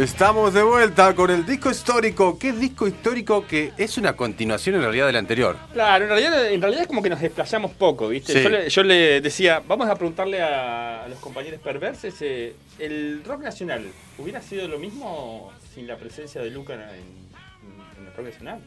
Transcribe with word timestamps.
Estamos 0.00 0.54
de 0.54 0.62
vuelta 0.62 1.14
con 1.14 1.30
el 1.30 1.44
disco 1.44 1.70
histórico. 1.70 2.38
¿Qué 2.38 2.52
disco 2.52 2.88
histórico 2.88 3.46
que 3.46 3.74
es 3.76 3.98
una 3.98 4.16
continuación 4.16 4.76
en 4.76 4.80
realidad 4.80 5.04
del 5.04 5.16
anterior? 5.16 5.58
Claro, 5.74 6.04
en 6.04 6.10
realidad, 6.10 6.50
en 6.50 6.62
realidad 6.62 6.82
es 6.84 6.88
como 6.88 7.02
que 7.02 7.10
nos 7.10 7.20
desplayamos 7.20 7.72
poco, 7.72 8.08
¿viste? 8.08 8.32
Sí. 8.32 8.42
Yo, 8.42 8.48
le, 8.48 8.70
yo 8.70 8.82
le 8.82 9.20
decía, 9.20 9.62
vamos 9.68 9.90
a 9.90 9.94
preguntarle 9.96 10.40
a, 10.40 11.06
los 11.06 11.18
compañeros 11.18 11.60
perversos, 11.60 12.14
eh, 12.22 12.54
¿el 12.78 13.22
rock 13.24 13.42
nacional 13.42 13.84
hubiera 14.16 14.40
sido 14.40 14.66
lo 14.68 14.78
mismo 14.78 15.52
sin 15.74 15.86
la 15.86 15.98
presencia 15.98 16.40
de 16.40 16.48
Luca 16.48 16.72
en, 16.72 16.80
en 16.80 18.06
el 18.06 18.14
rock 18.16 18.24
nacional? 18.24 18.60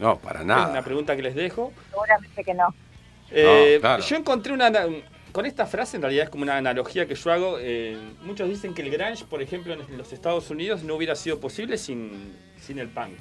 No, 0.00 0.18
para 0.18 0.40
Es 0.40 0.44
una 0.46 0.56
nada. 0.66 0.82
pregunta 0.82 1.14
que 1.14 1.22
les 1.22 1.36
dejo. 1.36 1.72
Seguramente 1.90 2.42
que 2.42 2.54
no. 2.54 2.74
Eh, 3.30 3.78
claro. 3.80 4.02
Yo 4.02 4.16
encontré 4.16 4.52
una... 4.52 4.72
Con 5.32 5.46
esta 5.46 5.64
frase, 5.66 5.96
en 5.96 6.02
realidad 6.02 6.24
es 6.24 6.30
como 6.30 6.42
una 6.42 6.58
analogía 6.58 7.06
que 7.06 7.14
yo 7.14 7.32
hago. 7.32 7.58
eh, 7.58 7.96
muchos 8.22 8.48
dicen 8.48 8.74
que 8.74 8.82
el 8.82 8.90
grunge, 8.90 9.24
por 9.24 9.40
ejemplo, 9.40 9.72
en 9.72 9.96
los 9.96 10.12
Estados 10.12 10.50
Unidos 10.50 10.82
no 10.84 10.94
hubiera 10.94 11.16
sido 11.16 11.40
posible 11.40 11.78
sin, 11.78 12.34
sin 12.60 12.78
el 12.78 12.88
punk. 12.88 13.14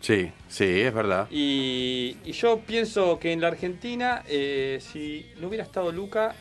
Sí, 0.00 0.30
sí, 0.48 0.64
es 0.64 0.94
verdad. 0.94 1.26
Y, 1.30 2.16
y 2.24 2.30
yo 2.30 2.60
pienso 2.60 3.18
que 3.18 3.32
en 3.32 3.40
la 3.40 3.48
Argentina, 3.48 4.22
eh, 4.28 4.78
si 4.80 5.26
no 5.40 5.48
hubiera 5.48 5.64
estado 5.64 5.90
Luca, 5.90 6.36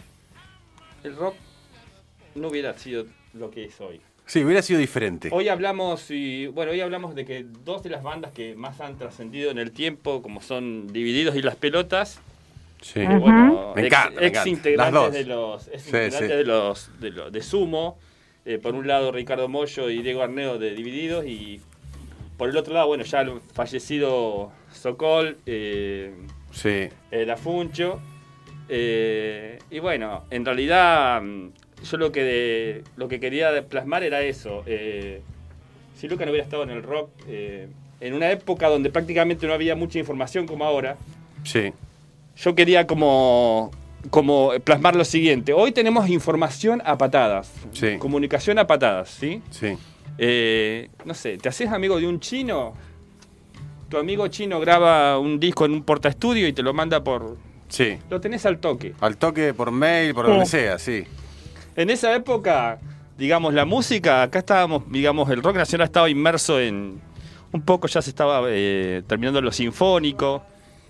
el 1.03 1.15
rock 1.15 1.35
no 2.35 2.49
hubiera 2.49 2.77
sido 2.77 3.07
lo 3.33 3.49
que 3.49 3.65
es 3.65 3.81
hoy. 3.81 3.99
Sí, 4.27 4.43
hubiera 4.43 4.61
sido 4.61 4.79
diferente. 4.79 5.29
Hoy 5.31 5.47
hablamos 5.47 6.11
y 6.11 6.45
bueno, 6.47 6.73
hoy 6.73 6.81
hablamos 6.81 7.15
de 7.15 7.25
que 7.25 7.45
dos 7.63 7.81
de 7.81 7.89
las 7.89 8.03
bandas 8.03 8.33
que 8.33 8.55
más 8.55 8.79
han 8.81 8.97
trascendido 8.97 9.49
en 9.49 9.57
el 9.57 9.71
tiempo, 9.71 10.21
como 10.21 10.41
son 10.41 10.85
Divididos 10.87 11.35
y 11.35 11.41
Las 11.41 11.55
Pelotas, 11.55 12.19
Sí. 12.81 12.99
eh, 13.01 13.17
bueno, 13.17 13.73
Me 13.75 13.81
ex, 13.81 13.93
encanta, 13.93 14.19
me 14.21 14.27
ex 14.27 14.33
encanta. 14.37 14.49
integrantes 14.49 14.93
Las 14.93 15.03
dos. 15.03 15.13
de 15.13 15.23
los 15.25 15.67
ex 15.67 15.81
Sí, 15.81 15.87
integrantes 15.89 16.19
sí. 16.19 16.27
de 16.37 16.43
los 16.43 16.91
de, 16.99 17.09
los- 17.11 17.31
de 17.31 17.41
Sumo, 17.41 17.97
eh, 18.45 18.59
por 18.59 18.75
un 18.75 18.87
lado 18.87 19.11
Ricardo 19.11 19.47
Mollo 19.47 19.89
y 19.89 20.01
Diego 20.01 20.21
Arneo 20.21 20.57
de 20.57 20.71
Divididos 20.75 21.25
y 21.25 21.59
por 22.37 22.49
el 22.49 22.57
otro 22.57 22.73
lado, 22.75 22.87
bueno, 22.87 23.03
ya 23.03 23.21
el 23.21 23.39
fallecido 23.53 24.51
Sokol, 24.71 25.37
eh, 25.47 26.13
Sí. 26.51 26.89
el 27.11 27.29
Afuncho. 27.31 27.99
eh, 28.69 29.59
y 29.71 29.79
bueno, 29.79 30.25
en 30.29 30.45
realidad 30.45 31.21
mm, 31.21 31.49
yo 31.89 31.97
lo 31.97 32.11
que 32.11 32.23
de- 32.23 32.83
lo 32.97 33.07
que 33.07 33.19
quería 33.19 33.65
plasmar 33.67 34.03
era 34.03 34.21
eso. 34.21 34.63
eh, 34.65 35.21
si 35.95 36.07
Luca 36.07 36.25
no 36.25 36.31
hubiera 36.31 36.43
estado 36.45 36.63
en 36.63 36.69
el 36.69 36.83
rock, 36.83 37.09
eh, 37.27 37.67
en 38.01 38.13
una 38.13 38.29
época 38.29 38.67
donde 38.69 38.91
prácticamente 38.91 39.47
no 39.47 39.53
había 39.53 39.75
mucha 39.75 39.97
información 39.99 40.45
como 40.45 40.63
ahora, 40.65 40.95
Sí. 41.43 41.71
Yo 42.37 42.55
quería 42.55 42.87
como, 42.87 43.71
como 44.09 44.51
plasmar 44.63 44.95
lo 44.95 45.05
siguiente. 45.05 45.53
Hoy 45.53 45.71
tenemos 45.71 46.09
información 46.09 46.81
a 46.85 46.97
patadas, 46.97 47.51
Sí. 47.71 47.97
comunicación 47.97 48.59
a 48.59 48.67
patadas, 48.67 49.09
¿sí? 49.09 49.41
Sí. 49.49 49.77
Eh, 50.17 50.89
no 51.05 51.13
sé, 51.13 51.37
¿te 51.37 51.49
haces 51.49 51.69
amigo 51.71 51.99
de 51.99 52.07
un 52.07 52.19
chino? 52.19 52.73
Tu 53.89 53.97
amigo 53.97 54.27
chino 54.27 54.59
graba 54.59 55.17
un 55.19 55.39
disco 55.39 55.65
en 55.65 55.71
un 55.71 55.83
portaestudio 55.83 56.47
y 56.47 56.53
te 56.53 56.61
lo 56.61 56.73
manda 56.73 57.03
por... 57.03 57.37
Sí. 57.69 57.97
Lo 58.09 58.19
tenés 58.21 58.45
al 58.45 58.59
toque. 58.59 58.93
Al 59.01 59.17
toque 59.17 59.53
por 59.53 59.71
mail, 59.71 60.13
por 60.13 60.25
Oh. 60.25 60.29
donde 60.29 60.45
sea, 60.45 60.77
sí. 60.79 61.03
En 61.75 61.89
esa 61.89 62.13
época, 62.15 62.79
digamos, 63.17 63.53
la 63.53 63.65
música, 63.65 64.23
acá 64.23 64.39
estábamos, 64.39 64.83
digamos, 64.91 65.29
el 65.29 65.41
rock 65.43 65.57
nacional 65.57 65.85
estaba 65.85 66.09
inmerso 66.09 66.59
en... 66.59 66.99
Un 67.51 67.61
poco 67.61 67.87
ya 67.87 68.01
se 68.01 68.09
estaba 68.09 68.41
eh, 68.49 69.03
terminando 69.07 69.41
lo 69.41 69.51
sinfónico 69.51 70.43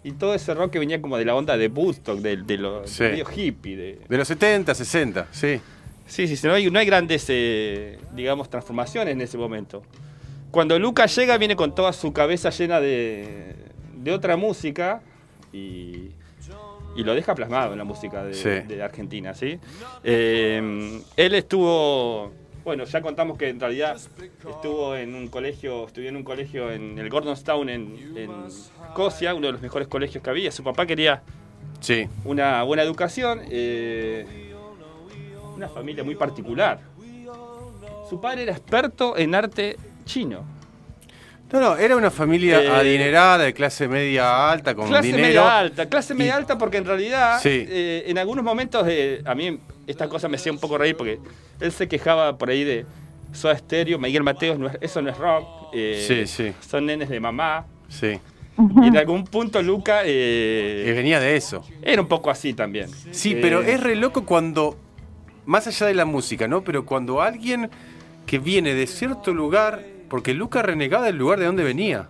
y 0.03 0.11
todo 0.13 0.33
ese 0.33 0.53
rock 0.53 0.71
que 0.71 0.79
venía 0.79 1.01
como 1.01 1.17
de 1.17 1.25
la 1.25 1.35
onda 1.35 1.57
de 1.57 1.67
Woodstock, 1.67 2.19
de, 2.19 2.37
de 2.37 2.57
lo 2.57 2.87
Sí. 2.87 3.03
medio 3.03 3.25
hippie. 3.35 3.75
De, 3.75 3.99
De 4.07 4.17
los 4.17 4.27
70, 4.27 4.73
60, 4.75 5.27
sí. 5.31 5.59
Sí, 6.05 6.27
sí, 6.27 6.37
sí, 6.37 6.47
no 6.47 6.53
hay, 6.53 6.71
no 6.71 6.79
hay 6.79 6.85
grandes, 6.85 7.25
eh, 7.27 7.97
digamos, 8.13 8.49
transformaciones 8.49 9.11
en 9.13 9.21
ese 9.21 9.37
momento. 9.37 9.83
Cuando 10.51 10.79
Lucas 10.79 11.13
llega, 11.15 11.37
viene 11.37 11.55
con 11.57 11.75
toda 11.75 11.91
su 11.91 12.13
cabeza 12.13 12.49
llena 12.49 12.79
de, 12.79 13.53
de 13.97 14.11
otra 14.13 14.37
música 14.37 15.01
y, 15.51 16.11
y 16.95 17.03
lo 17.03 17.13
deja 17.13 17.35
plasmado 17.35 17.73
en 17.73 17.77
la 17.77 17.83
música 17.83 18.23
de, 18.23 18.33
Sí. 18.33 18.49
de 18.73 18.81
Argentina, 18.81 19.33
¿sí? 19.33 19.59
Eh, 20.05 21.01
él 21.17 21.35
estuvo, 21.35 22.31
bueno, 22.67 22.83
ya 22.83 23.01
contamos 23.01 23.37
que 23.37 23.47
en 23.47 23.61
realidad 23.61 23.95
estuvo 23.95 24.93
en 24.93 25.15
un 25.15 25.29
colegio, 25.29 25.85
estudió 25.87 26.09
en 26.09 26.17
un 26.17 26.23
colegio 26.25 26.69
en 26.69 26.97
el 26.99 27.09
Gordonstown 27.09 27.69
en, 27.69 28.11
en 28.17 28.29
Escocia, 28.89 29.33
uno 29.33 29.47
de 29.47 29.53
los 29.53 29.61
mejores 29.61 29.87
colegios 29.87 30.21
que 30.21 30.29
había. 30.29 30.51
Su 30.51 30.65
papá 30.65 30.85
quería 30.85 31.21
Sí. 31.79 32.09
una 32.25 32.63
buena 32.63 32.83
educación, 32.83 33.39
eh, 33.49 34.53
una 35.55 35.69
familia 35.69 36.03
muy 36.03 36.15
particular. 36.15 36.81
Su 38.09 38.19
padre 38.19 38.43
era 38.43 38.51
experto 38.51 39.17
en 39.17 39.33
arte 39.33 39.77
chino. 40.03 40.43
No, 41.49 41.61
no, 41.61 41.77
era 41.77 41.95
una 41.95 42.11
familia 42.11 42.61
Eh, 42.61 42.67
adinerada, 42.69 43.45
de 43.45 43.53
clase 43.53 43.87
media 43.87 44.51
alta, 44.51 44.75
con 44.75 44.89
clase 44.89 45.07
dinero. 45.07 45.23
media 45.25 45.57
alta, 45.59 45.85
clase 45.87 46.13
media 46.13 46.33
Y- 46.33 46.35
alta 46.35 46.57
porque 46.57 46.75
en 46.75 46.83
realidad 46.85 47.39
Sí. 47.41 47.65
eh, 47.65 48.03
en 48.07 48.17
algunos 48.17 48.43
momentos 48.43 48.85
eh, 48.89 49.21
a 49.23 49.33
mí 49.35 49.57
esta 49.87 50.07
cosa 50.09 50.27
me 50.27 50.35
hacía 50.37 50.51
un 50.51 50.59
poco 50.59 50.77
reír 50.77 50.95
porque 50.95 51.19
él 51.59 51.71
se 51.71 51.87
quejaba 51.87 52.37
por 52.37 52.49
ahí 52.49 52.63
de 52.63 52.85
Soda 53.33 53.57
Stereo, 53.57 53.97
Miguel 53.99 54.23
Mateos, 54.23 54.59
no 54.59 54.67
es- 54.67 54.77
eso 54.81 55.01
no 55.01 55.09
es 55.09 55.17
rock, 55.17 55.47
eh, 55.73 56.03
Sí, 56.07 56.27
sí. 56.27 56.53
son 56.67 56.85
nenes 56.85 57.09
de 57.09 57.19
mamá. 57.19 57.65
Sí. 57.89 58.19
Y 58.81 58.87
en 58.87 58.97
algún 58.97 59.23
punto 59.23 59.61
Luca 59.61 60.01
eh, 60.03 60.81
Que 60.85 60.93
venía 60.93 61.19
de 61.19 61.35
eso. 61.35 61.63
era 61.81 62.01
un 62.01 62.07
poco 62.07 62.29
así 62.31 62.53
también. 62.53 62.89
Sí, 63.11 63.33
Eh, 63.33 63.39
pero 63.41 63.61
es 63.61 63.79
re 63.81 63.95
loco 63.95 64.25
cuando, 64.25 64.77
más 65.45 65.67
allá 65.67 65.85
de 65.87 65.93
la 65.93 66.05
música, 66.05 66.47
¿no? 66.47 66.63
Pero 66.63 66.85
cuando 66.85 67.21
alguien 67.21 67.69
que 68.25 68.39
viene 68.39 68.73
de 68.73 68.87
cierto 68.87 69.33
lugar, 69.33 69.85
porque 70.09 70.33
Luca 70.33 70.61
renegaba 70.63 71.05
del 71.05 71.17
lugar 71.17 71.37
de 71.39 71.45
donde 71.45 71.63
venía. 71.63 72.09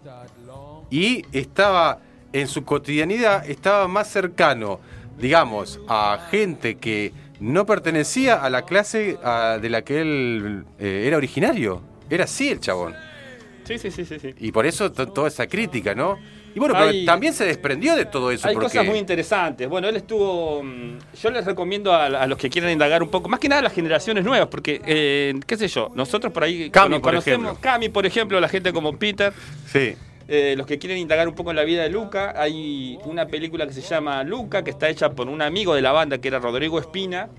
Y 0.90 1.24
estaba, 1.34 2.00
en 2.34 2.48
su 2.48 2.64
cotidianidad, 2.64 3.48
estaba 3.50 3.88
más 3.88 4.08
cercano, 4.10 4.80
digamos, 5.20 5.80
a 5.90 6.28
gente 6.32 6.76
que 6.78 7.12
no 7.40 7.66
pertenecía 7.66 8.36
a 8.44 8.50
la 8.50 8.64
clase 8.64 9.18
de 9.62 9.70
la 9.70 9.82
que 9.84 10.02
él 10.02 10.66
eh, 10.80 11.04
era 11.08 11.18
originario. 11.18 11.82
Era 12.10 12.24
así 12.24 12.50
el 12.50 12.60
chabón. 12.60 12.96
Sí, 13.66 13.78
sí, 13.78 13.92
sí, 13.92 14.06
sí. 14.06 14.18
sí. 14.20 14.34
Y 14.40 14.52
por 14.52 14.66
eso 14.66 14.92
to- 14.92 15.08
toda 15.10 15.28
esa 15.28 15.46
crítica, 15.48 15.94
¿no? 15.94 16.18
Y 16.56 16.60
bueno, 16.60 16.74
pero 16.76 16.92
también 17.06 17.34
se 17.34 17.46
desprendió 17.46 17.96
de 17.96 18.06
todo 18.06 18.32
eso. 18.32 18.48
Hay 18.48 18.56
porque... 18.56 18.70
cosas 18.70 18.86
muy 18.86 18.98
interesantes. 18.98 19.68
Bueno, 19.70 19.88
él 19.90 19.96
estuvo. 19.98 20.64
mm, 20.64 20.98
Yo 21.22 21.30
les 21.30 21.46
recomiendo 21.46 21.94
a, 21.94 22.06
a 22.06 22.26
los 22.28 22.38
que 22.38 22.50
quieran 22.50 22.72
indagar 22.72 23.04
un 23.04 23.10
poco, 23.10 23.30
más 23.30 23.40
que 23.40 23.48
nada 23.50 23.60
a 23.60 23.64
las 23.64 23.74
generaciones 23.74 24.24
nuevas, 24.24 24.48
porque, 24.48 24.82
eh, 24.86 25.36
qué 25.46 25.58
sé 25.58 25.68
yo, 25.68 25.92
nosotros 25.94 26.32
por 26.34 26.44
ahí 26.46 26.70
Cami, 26.72 26.96
cono- 26.96 27.02
por 27.02 27.12
conocemos. 27.12 27.44
ejemplo. 27.46 27.62
Cami, 27.62 27.90
por 27.90 28.06
ejemplo, 28.08 28.40
la 28.40 28.48
gente 28.50 28.74
como 28.74 28.98
Peter. 28.98 29.34
Sí. 29.72 29.96
Eh, 30.28 30.56
los 30.58 30.68
que 30.68 30.78
quieren 30.78 30.98
indagar 30.98 31.28
un 31.28 31.36
poco 31.36 31.52
en 31.52 31.56
la 31.56 31.64
vida 31.64 31.84
de 31.84 31.90
Luca, 31.90 32.34
hay 32.36 32.98
una 33.06 33.28
película 33.28 33.66
que 33.66 33.74
se 33.74 33.82
llama 33.82 34.24
Luca, 34.24 34.64
que 34.64 34.72
está 34.72 34.90
hecha 34.90 35.12
por 35.12 35.28
un 35.30 35.42
amigo 35.42 35.74
de 35.74 35.82
la 35.82 35.92
banda 35.92 36.18
que 36.20 36.28
era 36.28 36.40
Rodrigo 36.40 36.80
Espina, 36.80 37.30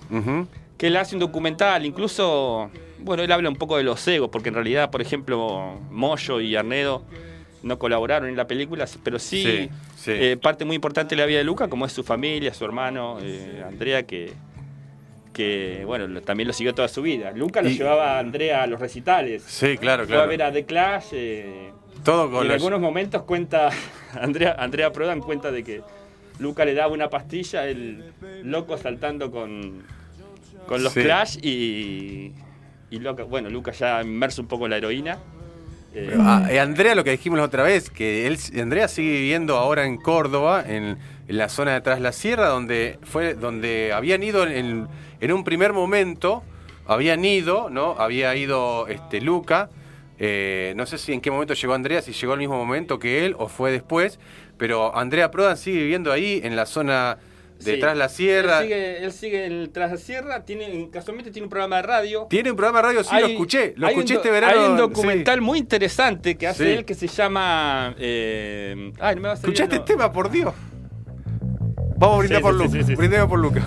que 0.78 0.87
él 0.87 0.97
hace 0.97 1.15
un 1.16 1.21
documental, 1.21 1.84
incluso, 1.84 2.71
bueno, 3.00 3.22
él 3.22 3.31
habla 3.32 3.48
un 3.48 3.56
poco 3.56 3.77
de 3.77 3.82
los 3.82 4.06
egos, 4.09 4.31
porque 4.31 4.48
en 4.48 4.54
realidad, 4.54 4.91
por 4.91 5.03
ejemplo, 5.03 5.78
Moyo 5.91 6.41
y 6.41 6.56
Arnedo 6.56 7.03
no 7.62 7.78
colaboraron 7.78 8.28
en 8.28 8.37
la 8.37 8.47
película, 8.47 8.87
pero 9.03 9.19
sí, 9.19 9.43
Sí, 9.43 9.69
sí. 9.97 10.10
eh, 10.15 10.37
parte 10.41 10.65
muy 10.65 10.77
importante 10.77 11.15
de 11.16 11.21
la 11.21 11.27
vida 11.27 11.38
de 11.38 11.44
Luca, 11.44 11.69
como 11.69 11.84
es 11.84 11.93
su 11.93 12.04
familia, 12.04 12.54
su 12.54 12.65
hermano, 12.65 13.19
eh, 13.21 13.65
Andrea, 13.66 14.04
que, 14.04 14.32
que, 15.32 15.82
bueno, 15.84 16.21
también 16.22 16.47
lo 16.47 16.53
siguió 16.53 16.75
toda 16.75 16.88
su 16.88 17.03
vida. 17.03 17.32
Luca 17.32 17.62
lo 17.62 17.69
Y- 17.69 17.77
llevaba 17.77 18.16
a 18.16 18.19
Andrea 18.21 18.62
a 18.62 18.66
los 18.66 18.81
recitales. 18.81 19.43
Sí, 19.47 19.77
claro, 19.78 20.04
Fue 20.06 20.15
a 20.15 20.19
claro. 20.19 20.28
ver 20.31 20.43
a 20.43 20.53
The 20.53 20.65
Clash. 20.65 21.04
eh, 21.12 21.71
Todo 22.04 22.25
y 22.38 22.42
en 22.42 22.48
los- 22.48 22.54
algunos 22.54 22.81
momentos 22.81 23.22
cuenta, 23.22 23.70
Andrea, 24.20 24.56
Andrea 24.59 24.92
Prodan 24.92 25.20
cuenta 25.20 25.50
de 25.50 25.62
que 25.64 25.82
Luca 26.38 26.64
le 26.64 26.75
daba 26.75 26.92
una 26.92 27.10
pastilla, 27.10 27.66
el 27.66 28.12
loco 28.45 28.77
saltando 28.78 29.30
con, 29.30 29.83
con 30.66 30.83
los 30.83 30.92
Sí. 30.92 31.03
Clash 31.03 31.39
y, 31.42 32.33
y 32.91 32.98
loca- 33.00 33.24
bueno, 33.24 33.50
Luca 33.50 33.72
ya 33.72 34.03
inmerso 34.03 34.42
un 34.42 34.48
poco 34.48 34.65
en 34.66 34.71
la 34.71 34.77
heroína. 34.77 35.18
Eh, 35.95 36.15
Ah, 36.18 36.47
eh, 36.50 36.60
Andrea, 36.60 36.95
lo 36.95 37.03
que 37.03 37.10
dijimos 37.10 37.39
la 37.39 37.45
otra 37.47 37.62
vez, 37.65 37.91
que 37.91 38.27
él, 38.27 38.39
Andrea 38.60 38.86
sigue 38.89 39.10
viviendo 39.10 39.56
ahora 39.56 39.84
en 39.86 39.97
Córdoba, 39.97 40.62
en, 40.66 40.97
en 41.27 41.36
la 41.39 41.48
zona 41.48 41.72
de 41.72 41.78
atrás 41.78 42.00
la 42.00 42.12
sierra, 42.12 42.47
donde 42.48 42.98
fue 43.03 43.34
donde 43.34 43.92
habían 43.92 44.22
ido 44.22 44.47
en, 44.47 44.86
en 45.21 45.33
un 45.33 45.45
primer 45.45 45.72
momento, 45.72 46.42
habían 46.86 47.24
ido, 47.24 47.68
¿no? 47.71 47.97
Había 47.98 48.34
ido 48.36 48.86
este 48.86 49.21
Luca. 49.21 49.71
Eh, 50.18 50.72
no 50.76 50.84
sé 50.86 50.98
si 50.98 51.12
en 51.12 51.20
qué 51.20 51.30
momento 51.30 51.54
llegó 51.54 51.74
Andrea, 51.74 52.03
si 52.03 52.12
llegó 52.12 52.32
al 52.32 52.38
mismo 52.38 52.56
momento 52.56 52.98
que 52.98 53.24
él 53.26 53.34
o 53.38 53.48
fue 53.48 53.70
después, 53.72 54.18
pero 54.56 54.97
Andrea 54.97 55.30
Prodan 55.30 55.56
sigue 55.56 55.78
viviendo 55.82 56.10
ahí 56.12 56.41
en 56.42 56.56
la 56.56 56.66
zona 56.66 57.18
sí. 57.60 57.70
detrás 57.72 57.97
la 57.97 58.09
sierra. 58.09 58.59
Él 58.60 58.65
sigue, 58.65 59.04
él 59.04 59.12
sigue 59.12 59.47
en- 59.47 59.72
tras 59.72 59.91
la 59.92 59.97
sierra, 59.97 60.44
tiene, 60.44 60.88
casualmente 60.92 61.30
tiene 61.30 61.47
un 61.47 61.50
programa 61.50 61.76
de 61.76 61.82
radio. 61.82 62.26
Tiene 62.28 62.50
un 62.50 62.56
programa 62.56 62.78
de 62.78 62.82
radio, 62.88 63.04
sí, 63.04 63.15
lo 63.20 63.26
escuché, 63.26 63.74
lo 63.76 63.86
escuché 63.88 64.15
este 64.15 64.30
verano. 64.30 64.60
Hay 64.60 64.66
un 64.70 64.76
sí. 64.76 64.80
documental 64.80 65.41
muy 65.41 65.59
interesante 65.60 66.36
que 66.36 66.47
hace 66.48 66.64
Sí. 66.64 66.71
él 66.71 66.84
que 66.84 66.94
se 66.94 67.06
llama. 67.06 67.94
eh, 67.98 68.92
ay, 69.00 69.14
no 69.14 69.21
me 69.22 69.28
va 69.28 69.34
a 69.34 69.36
salir 69.36 69.54
Escuchaste 69.54 69.76
el 69.76 69.80
este 69.82 69.92
no- 69.92 69.98
tema, 69.98 70.12
por 70.12 70.30
Dios. 70.30 70.53
Vamos 71.97 72.16
a 72.16 72.18
brindar 72.21 72.38
Sí, 72.38 72.42
por 72.42 72.53
sí, 72.53 72.59
Luca. 72.59 72.71
sí, 72.72 72.78
sí, 72.78 72.84
sí. 72.86 72.94
Brindemos 72.97 73.28
por 73.28 73.38
Luca. 73.38 73.66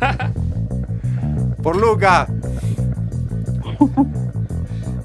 por 1.62 1.76
Luca. 1.76 2.26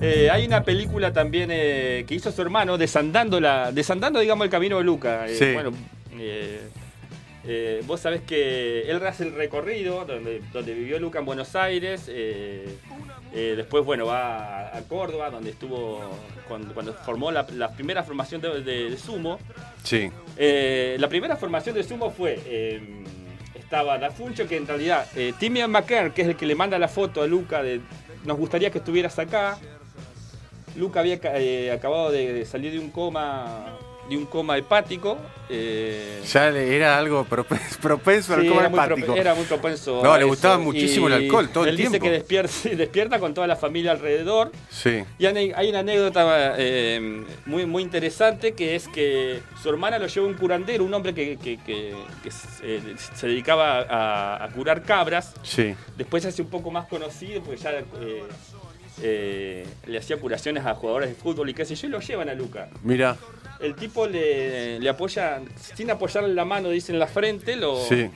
Eh, 0.01 0.30
hay 0.30 0.45
una 0.45 0.63
película 0.63 1.13
también 1.13 1.50
eh, 1.51 2.03
que 2.07 2.15
hizo 2.15 2.31
su 2.31 2.42
hermano, 2.42 2.77
desandando, 2.77 3.39
la, 3.39 3.71
desandando 3.71 4.19
digamos, 4.19 4.45
el 4.45 4.51
camino 4.51 4.77
de 4.77 4.83
Luca. 4.83 5.25
Eh, 5.27 5.36
Sí. 5.38 5.53
Bueno, 5.53 5.71
vos 7.86 8.00
sabés 8.00 8.21
que 8.21 8.89
él 8.89 9.06
hace 9.06 9.24
el 9.24 9.33
recorrido 9.36 10.06
donde, 10.06 10.42
donde 10.51 10.74
vivió 10.74 11.00
Luca 11.00 11.19
en 11.19 11.25
Buenos 11.25 11.56
Aires. 11.56 12.07
después, 13.33 13.86
bueno, 13.86 14.06
va 14.07 14.69
a, 14.69 14.77
a 14.77 14.81
Córdoba, 14.83 15.30
donde 15.30 15.51
estuvo 15.51 16.01
cuando, 16.48 16.74
cuando 16.74 16.94
formó 16.94 17.31
la, 17.31 17.45
la 17.56 17.69
primera 17.71 18.03
formación 18.03 18.41
de, 18.41 18.62
de- 18.62 18.89
de 18.89 18.98
sumo. 18.98 19.39
Sí. 19.83 20.09
La 21.00 21.07
primera 21.09 21.36
formación 21.36 21.75
de 21.75 21.83
sumo 21.83 22.09
fue. 22.12 22.39
eh, 22.45 22.81
estaba 23.56 23.98
Dafuncho, 23.98 24.48
que 24.48 24.57
en 24.57 24.68
realidad. 24.68 25.07
Eh, 25.15 25.33
Timian 25.39 25.71
McKern, 25.71 26.12
que 26.12 26.21
es 26.21 26.27
el 26.27 26.36
que 26.36 26.45
le 26.45 26.53
manda 26.56 26.77
la 26.77 26.88
foto 26.88 27.21
a 27.24 27.27
Luca 27.27 27.63
de. 27.63 27.81
Nos 28.24 28.38
gustaría 28.38 28.69
que 28.71 28.77
estuvieras 28.80 29.18
acá. 29.19 29.57
Luca 30.75 31.00
había 31.01 31.19
eh, 31.36 31.72
acabado 31.72 32.12
de 32.12 32.45
salir 32.45 32.72
de 32.72 32.80
un 32.80 32.89
coma. 32.92 33.77
De 34.07 34.16
un 34.16 34.27
coma 34.27 34.56
hepático. 34.56 35.18
eh, 35.50 36.22
Ya 36.31 36.51
le- 36.51 36.75
era 36.75 36.95
algo 36.95 37.24
propenso, 37.25 37.80
propenso 37.81 38.36
al 38.36 38.45
coma 38.48 38.60
era 38.62 38.69
muy, 38.69 38.77
hepático. 38.80 39.07
prope- 39.16 39.19
era 39.19 39.33
muy 39.33 39.45
propenso. 39.45 40.01
No, 40.04 40.13
le 40.13 40.19
eso. 40.19 40.27
gustaba 40.27 40.57
muchísimo 40.60 41.07
el 41.07 41.13
alcohol 41.13 41.50
todo 41.50 41.63
el 41.63 41.72
él 41.72 41.77
dice 41.77 41.89
tiempo. 41.89 42.06
que 42.06 42.12
despierta, 42.12 42.54
despierta 42.75 43.19
con 43.19 43.33
toda 43.33 43.48
la 43.48 43.56
familia 43.56 43.94
alrededor. 43.94 44.51
Sí. 44.69 45.04
Y 45.18 45.25
hay 45.25 45.51
hay 45.56 45.69
una 45.72 45.80
anécdota 45.80 46.54
eh, 46.60 47.24
muy, 47.48 47.66
muy 47.66 47.81
interesante 47.81 48.51
que 48.54 48.75
es 48.75 48.88
que 48.89 49.39
su 49.63 49.69
hermana 49.69 49.98
lo 49.98 50.06
lleva 50.06 50.27
un 50.27 50.36
curandero, 50.36 50.83
un 50.83 50.94
hombre 50.94 51.16
que, 51.16 51.38
que- 51.38 51.57
que- 51.66 51.95
que 52.22 52.30
se, 52.30 52.80
se 53.16 53.25
dedicaba 53.27 53.80
a, 53.89 54.44
a 54.44 54.50
curar 54.50 54.83
cabras. 54.83 55.33
Sí. 55.42 55.74
Después 55.98 56.22
se 56.22 56.30
hace 56.30 56.44
un 56.44 56.50
poco 56.51 56.69
más 56.69 56.86
conocido 56.86 57.42
porque 57.42 57.60
ya 57.60 57.72
eh, 57.72 58.22
eh, 59.01 59.65
le 59.88 59.97
hacía 59.97 60.18
curaciones 60.18 60.65
a 60.65 60.74
jugadores 60.75 61.09
de 61.09 61.15
fútbol 61.15 61.50
y 61.50 61.53
qué 61.53 61.65
sé 61.65 61.75
yo, 61.75 61.88
y 61.88 61.92
lo 61.92 62.00
llevan 62.00 62.30
a 62.30 62.33
Luca. 62.33 62.69
Mira. 62.83 63.18
El 63.59 63.75
tipo 63.75 64.06
le, 64.07 64.80
le 64.80 64.89
apoya, 64.89 65.42
sin 65.75 65.89
apoyarle 65.92 66.33
la 66.33 66.45
mano, 66.45 66.69
dice 66.69 66.92
en 66.92 67.00
la 67.00 67.07
frente, 67.07 67.56
lo, 67.56 67.81
Sí. 67.86 68.09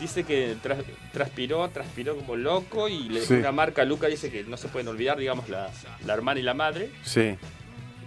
dice 0.00 0.22
que 0.24 0.54
tras- 0.62 0.84
transpiró, 1.12 1.68
transpiró 1.70 2.16
como 2.16 2.36
loco 2.36 2.88
y 2.88 3.08
le 3.08 3.20
dejó 3.20 3.34
Sí. 3.34 3.40
una 3.40 3.50
marca 3.52 3.82
a 3.82 3.84
Luca, 3.84 4.06
dice 4.06 4.30
que 4.30 4.44
no 4.44 4.56
se 4.56 4.68
pueden 4.68 4.86
olvidar, 4.88 5.18
digamos, 5.18 5.48
la, 5.48 5.68
la 6.06 6.14
hermana 6.14 6.38
y 6.38 6.44
la 6.44 6.54
madre. 6.54 6.90
Sí. 7.02 7.36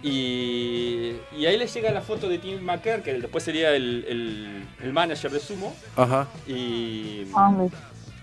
Y, 0.02 1.12
y 1.38 1.46
ahí 1.46 1.56
le 1.56 1.66
llega 1.66 1.92
la 1.92 2.00
foto 2.00 2.28
de 2.28 2.38
Tim 2.38 2.60
McKer, 2.60 3.02
que 3.02 3.12
después 3.14 3.44
sería 3.44 3.74
el, 3.76 4.04
el- 4.08 4.64
el 4.82 4.92
manager 4.92 5.30
de 5.30 5.38
Sumo. 5.40 5.76
Ajá. 5.96 6.28
Y, 6.48 7.24
Hombre. 7.34 7.68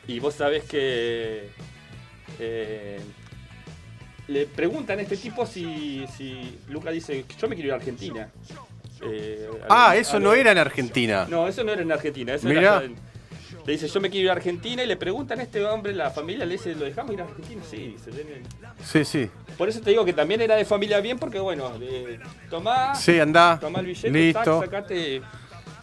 y 0.07 0.19
vos 0.19 0.33
sabés 0.33 0.63
que 0.65 1.50
eh, 2.39 2.99
le 4.27 4.45
preguntan 4.45 4.99
a 4.99 5.01
este 5.01 5.17
tipo 5.17 5.45
si, 5.45 6.05
si 6.17 6.57
Luca 6.69 6.91
dice, 6.91 7.25
yo 7.39 7.47
me 7.47 7.55
quiero 7.55 7.67
ir 7.69 7.73
a 7.73 7.77
Argentina. 7.77 8.29
Eh, 9.01 9.49
Ah, 9.69 9.95
eso 9.95 10.17
a 10.17 10.19
no 10.19 10.33
era 10.33 10.51
en 10.51 10.57
Argentina. 10.57 11.25
No, 11.29 11.47
eso 11.47 11.63
no 11.63 11.71
era 11.71 11.81
en 11.81 11.91
Argentina. 11.91 12.33
Eso 12.33 12.49
era 12.49 12.83
le 13.65 13.73
dice, 13.73 13.87
yo 13.87 13.99
me 14.01 14.09
quiero 14.09 14.25
ir 14.25 14.29
a 14.29 14.33
Argentina 14.33 14.83
y 14.83 14.87
le 14.87 14.95
preguntan 14.97 15.39
a 15.39 15.43
este 15.43 15.63
hombre, 15.63 15.93
la 15.93 16.09
familia 16.09 16.43
le 16.45 16.53
dice, 16.53 16.73
¿lo 16.75 16.85
dejamos 16.85 17.13
ir 17.13 17.21
a 17.21 17.25
Argentina? 17.25 17.61
Sí, 17.69 17.95
dice. 17.97 18.11
Sí, 18.83 19.05
sí. 19.05 19.29
Por 19.57 19.69
eso 19.69 19.79
te 19.81 19.91
digo 19.91 20.03
que 20.05 20.13
también 20.13 20.41
era 20.41 20.55
de 20.55 20.65
familia 20.65 20.99
bien, 21.01 21.19
porque 21.19 21.39
bueno, 21.39 21.71
eh, 21.81 22.19
tomá, 22.49 22.95
Sí, 22.95 23.19
anda. 23.19 23.59
tomá 23.59 23.79
el 23.81 23.87
billete, 23.87 24.09
Listo. 24.09 24.59
tac, 24.59 24.65
sacate. 24.65 25.21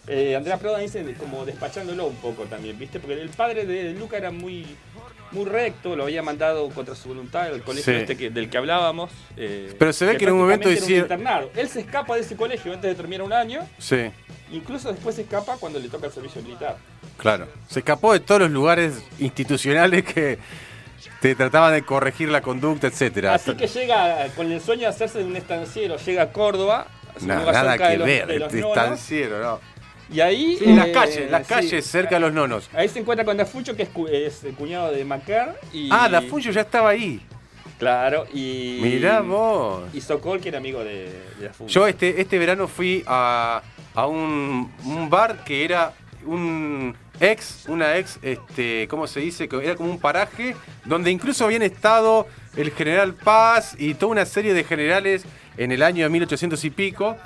Eh, 0.08 0.36
Andrea 0.36 0.58
dice 0.80 1.14
como 1.18 1.44
despachándolo 1.44 2.06
un 2.06 2.16
poco 2.16 2.44
también, 2.44 2.78
¿viste? 2.78 2.98
Porque 3.00 3.20
el 3.20 3.28
padre 3.30 3.66
de 3.66 3.92
Luca 3.92 4.16
era 4.16 4.30
muy, 4.30 4.64
muy 5.32 5.44
recto, 5.44 5.96
lo 5.96 6.04
había 6.04 6.22
mandado 6.22 6.68
contra 6.70 6.94
su 6.94 7.08
voluntad 7.08 7.42
al 7.46 7.62
colegio 7.62 7.92
Sí. 7.92 8.00
este 8.00 8.16
que- 8.16 8.30
del 8.30 8.48
que 8.48 8.58
hablábamos. 8.58 9.10
eh, 9.36 9.74
Pero 9.78 9.92
se 9.92 10.06
ve 10.06 10.16
que 10.16 10.24
en 10.24 10.32
un 10.32 10.38
momento 10.40 10.70
hicieron-. 10.70 11.48
Él 11.56 11.68
se 11.68 11.80
escapa 11.80 12.14
de 12.14 12.20
ese 12.22 12.36
colegio 12.36 12.72
antes 12.72 12.88
de 12.90 12.94
terminar 12.94 13.24
un 13.26 13.32
año, 13.32 13.60
Sí. 13.78 14.10
incluso 14.52 14.90
después 14.92 15.14
se 15.16 15.22
escapa 15.22 15.56
cuando 15.58 15.78
le 15.78 15.88
toca 15.88 16.06
el 16.06 16.12
servicio 16.12 16.42
militar. 16.42 16.76
Claro. 17.16 17.48
Se 17.68 17.80
escapó 17.80 18.12
de 18.12 18.20
todos 18.20 18.42
los 18.42 18.50
lugares 18.50 18.94
institucionales 19.18 20.04
que 20.04 20.38
te 21.20 21.34
trataban 21.34 21.72
de 21.72 21.82
corregir 21.82 22.28
la 22.28 22.40
conducta, 22.42 22.86
etcétera. 22.86 23.34
Así 23.34 23.54
que 23.54 23.66
llega 23.66 24.28
con 24.36 24.50
el 24.52 24.60
sueño 24.60 24.82
de 24.82 24.86
hacerse 24.88 25.18
de 25.18 25.24
un 25.24 25.36
estanciero, 25.36 25.96
llega 25.96 26.22
a 26.22 26.32
Córdoba, 26.32 26.86
lugar 27.20 27.52
nada 27.52 27.78
que 27.78 27.96
los- 27.96 28.06
ver, 28.06 28.30
este 28.30 28.60
estanciero, 28.60 29.38
¿no? 29.42 29.60
Y 30.12 30.20
ahí. 30.20 30.56
Sí, 30.58 30.66
las 30.74 30.86
eh, 30.88 30.92
calles, 30.92 31.30
las 31.30 31.46
sí. 31.46 31.52
calles 31.54 31.86
cerca 31.86 32.14
de 32.16 32.20
los 32.20 32.32
nonos. 32.32 32.68
Ahí 32.72 32.88
se 32.88 32.98
encuentra 33.00 33.24
con 33.24 33.36
Dafucho, 33.36 33.74
que 33.76 33.82
es, 33.84 33.88
cu- 33.88 34.06
es 34.06 34.44
el 34.44 34.54
cuñado 34.54 34.92
de 34.92 35.04
Macar. 35.04 35.58
Y, 35.72 35.88
Ah, 35.90 36.08
Dafuncho 36.08 36.50
ya 36.50 36.60
estaba 36.62 36.90
ahí. 36.90 37.20
Claro, 37.78 38.24
y. 38.32 38.78
Mirá 38.82 39.20
vos. 39.20 39.84
Y 39.92 40.00
Sokol, 40.00 40.40
que 40.40 40.48
era 40.48 40.58
amigo 40.58 40.82
de, 40.82 41.10
de. 41.40 41.50
Yo 41.66 41.86
este, 41.86 42.20
este 42.20 42.38
verano 42.38 42.68
fui 42.68 43.02
a, 43.06 43.62
a 43.94 44.06
un, 44.06 44.72
un 44.84 45.10
bar 45.10 45.44
que 45.44 45.64
era 45.64 45.92
un 46.24 46.96
ex, 47.20 47.64
una 47.68 47.96
ex, 47.98 48.18
este, 48.22 48.86
¿cómo 48.88 49.06
se 49.06 49.20
dice? 49.20 49.48
Era 49.62 49.74
como 49.76 49.90
un 49.90 49.98
paraje 50.00 50.56
donde 50.84 51.10
incluso 51.10 51.44
habían 51.44 51.62
estado 51.62 52.26
el 52.56 52.70
general 52.72 53.14
Paz 53.14 53.74
y 53.78 53.94
toda 53.94 54.12
una 54.12 54.24
serie 54.26 54.54
de 54.54 54.64
generales 54.64 55.24
en 55.58 55.70
el 55.72 55.82
año 55.82 56.04
de 56.04 56.10
1800 56.10 56.64
y 56.64 56.70
pico, 56.70 57.16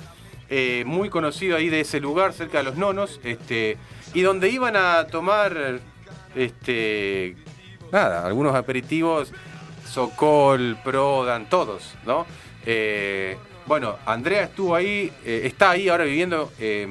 eh, 0.50 0.82
muy 0.86 1.08
conocido 1.08 1.56
ahí 1.56 1.68
de 1.68 1.80
ese 1.80 2.00
lugar, 2.00 2.32
cerca 2.32 2.58
de 2.58 2.64
los 2.64 2.76
nonos, 2.76 3.20
este, 3.24 3.78
y 4.12 4.20
donde 4.22 4.48
iban 4.50 4.76
a 4.76 5.06
tomar, 5.06 5.80
este, 6.34 7.36
nada, 7.92 8.26
algunos 8.26 8.54
aperitivos, 8.54 9.32
Sokol, 9.86 10.76
Prodan, 10.84 11.48
todos, 11.48 11.94
¿no? 12.04 12.26
Eh, 12.66 13.36
bueno, 13.66 13.96
Andrea 14.06 14.44
estuvo 14.44 14.74
ahí, 14.74 15.12
eh, 15.24 15.42
está 15.44 15.70
ahí 15.70 15.88
ahora 15.88 16.04
viviendo. 16.04 16.52
eh, 16.58 16.86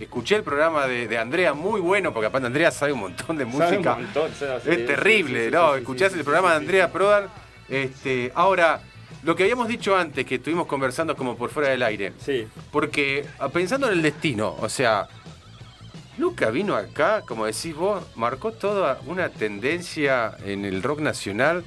escuché 0.00 0.36
el 0.36 0.44
programa 0.44 0.86
de, 0.86 1.08
de 1.08 1.18
Andrea, 1.18 1.54
muy 1.54 1.80
bueno, 1.80 2.12
porque 2.12 2.26
aparte 2.26 2.46
Andrea 2.46 2.70
sabe 2.70 2.92
un 2.92 3.00
montón 3.00 3.36
de 3.36 3.44
Sabe 3.50 3.56
un 3.56 3.72
música. 3.74 3.94
montón, 3.96 4.30
sí, 4.38 4.44
Es 4.44 4.78
sí, 4.78 4.84
terrible, 4.86 5.40
sí, 5.40 5.46
sí, 5.46 5.50
¿no? 5.52 5.74
Escuchás 5.74 6.12
el 6.14 6.22
programa 6.22 6.50
de. 6.50 6.56
Andrea 6.56 6.92
Prodan. 6.92 7.24
Este, 7.68 8.30
ahora, 8.34 8.80
lo 9.28 9.36
que 9.36 9.42
habíamos 9.42 9.68
dicho 9.68 9.94
antes, 9.94 10.24
que 10.24 10.36
estuvimos 10.36 10.66
conversando 10.66 11.14
como 11.14 11.36
por 11.36 11.50
fuera 11.50 11.68
del 11.68 11.82
aire, 11.82 12.14
Sí. 12.18 12.48
porque 12.72 13.26
ah, 13.38 13.50
pensando 13.50 13.86
en 13.88 13.92
el 13.92 14.00
destino, 14.00 14.56
o 14.58 14.70
sea, 14.70 15.06
Luca 16.16 16.48
vino 16.48 16.74
acá, 16.74 17.20
como 17.28 17.44
decís 17.44 17.76
vos, 17.76 18.02
marcó 18.16 18.52
toda 18.52 18.98
una 19.06 19.28
tendencia 19.28 20.34
en 20.46 20.64
el 20.64 20.82
rock 20.82 21.00
nacional. 21.00 21.62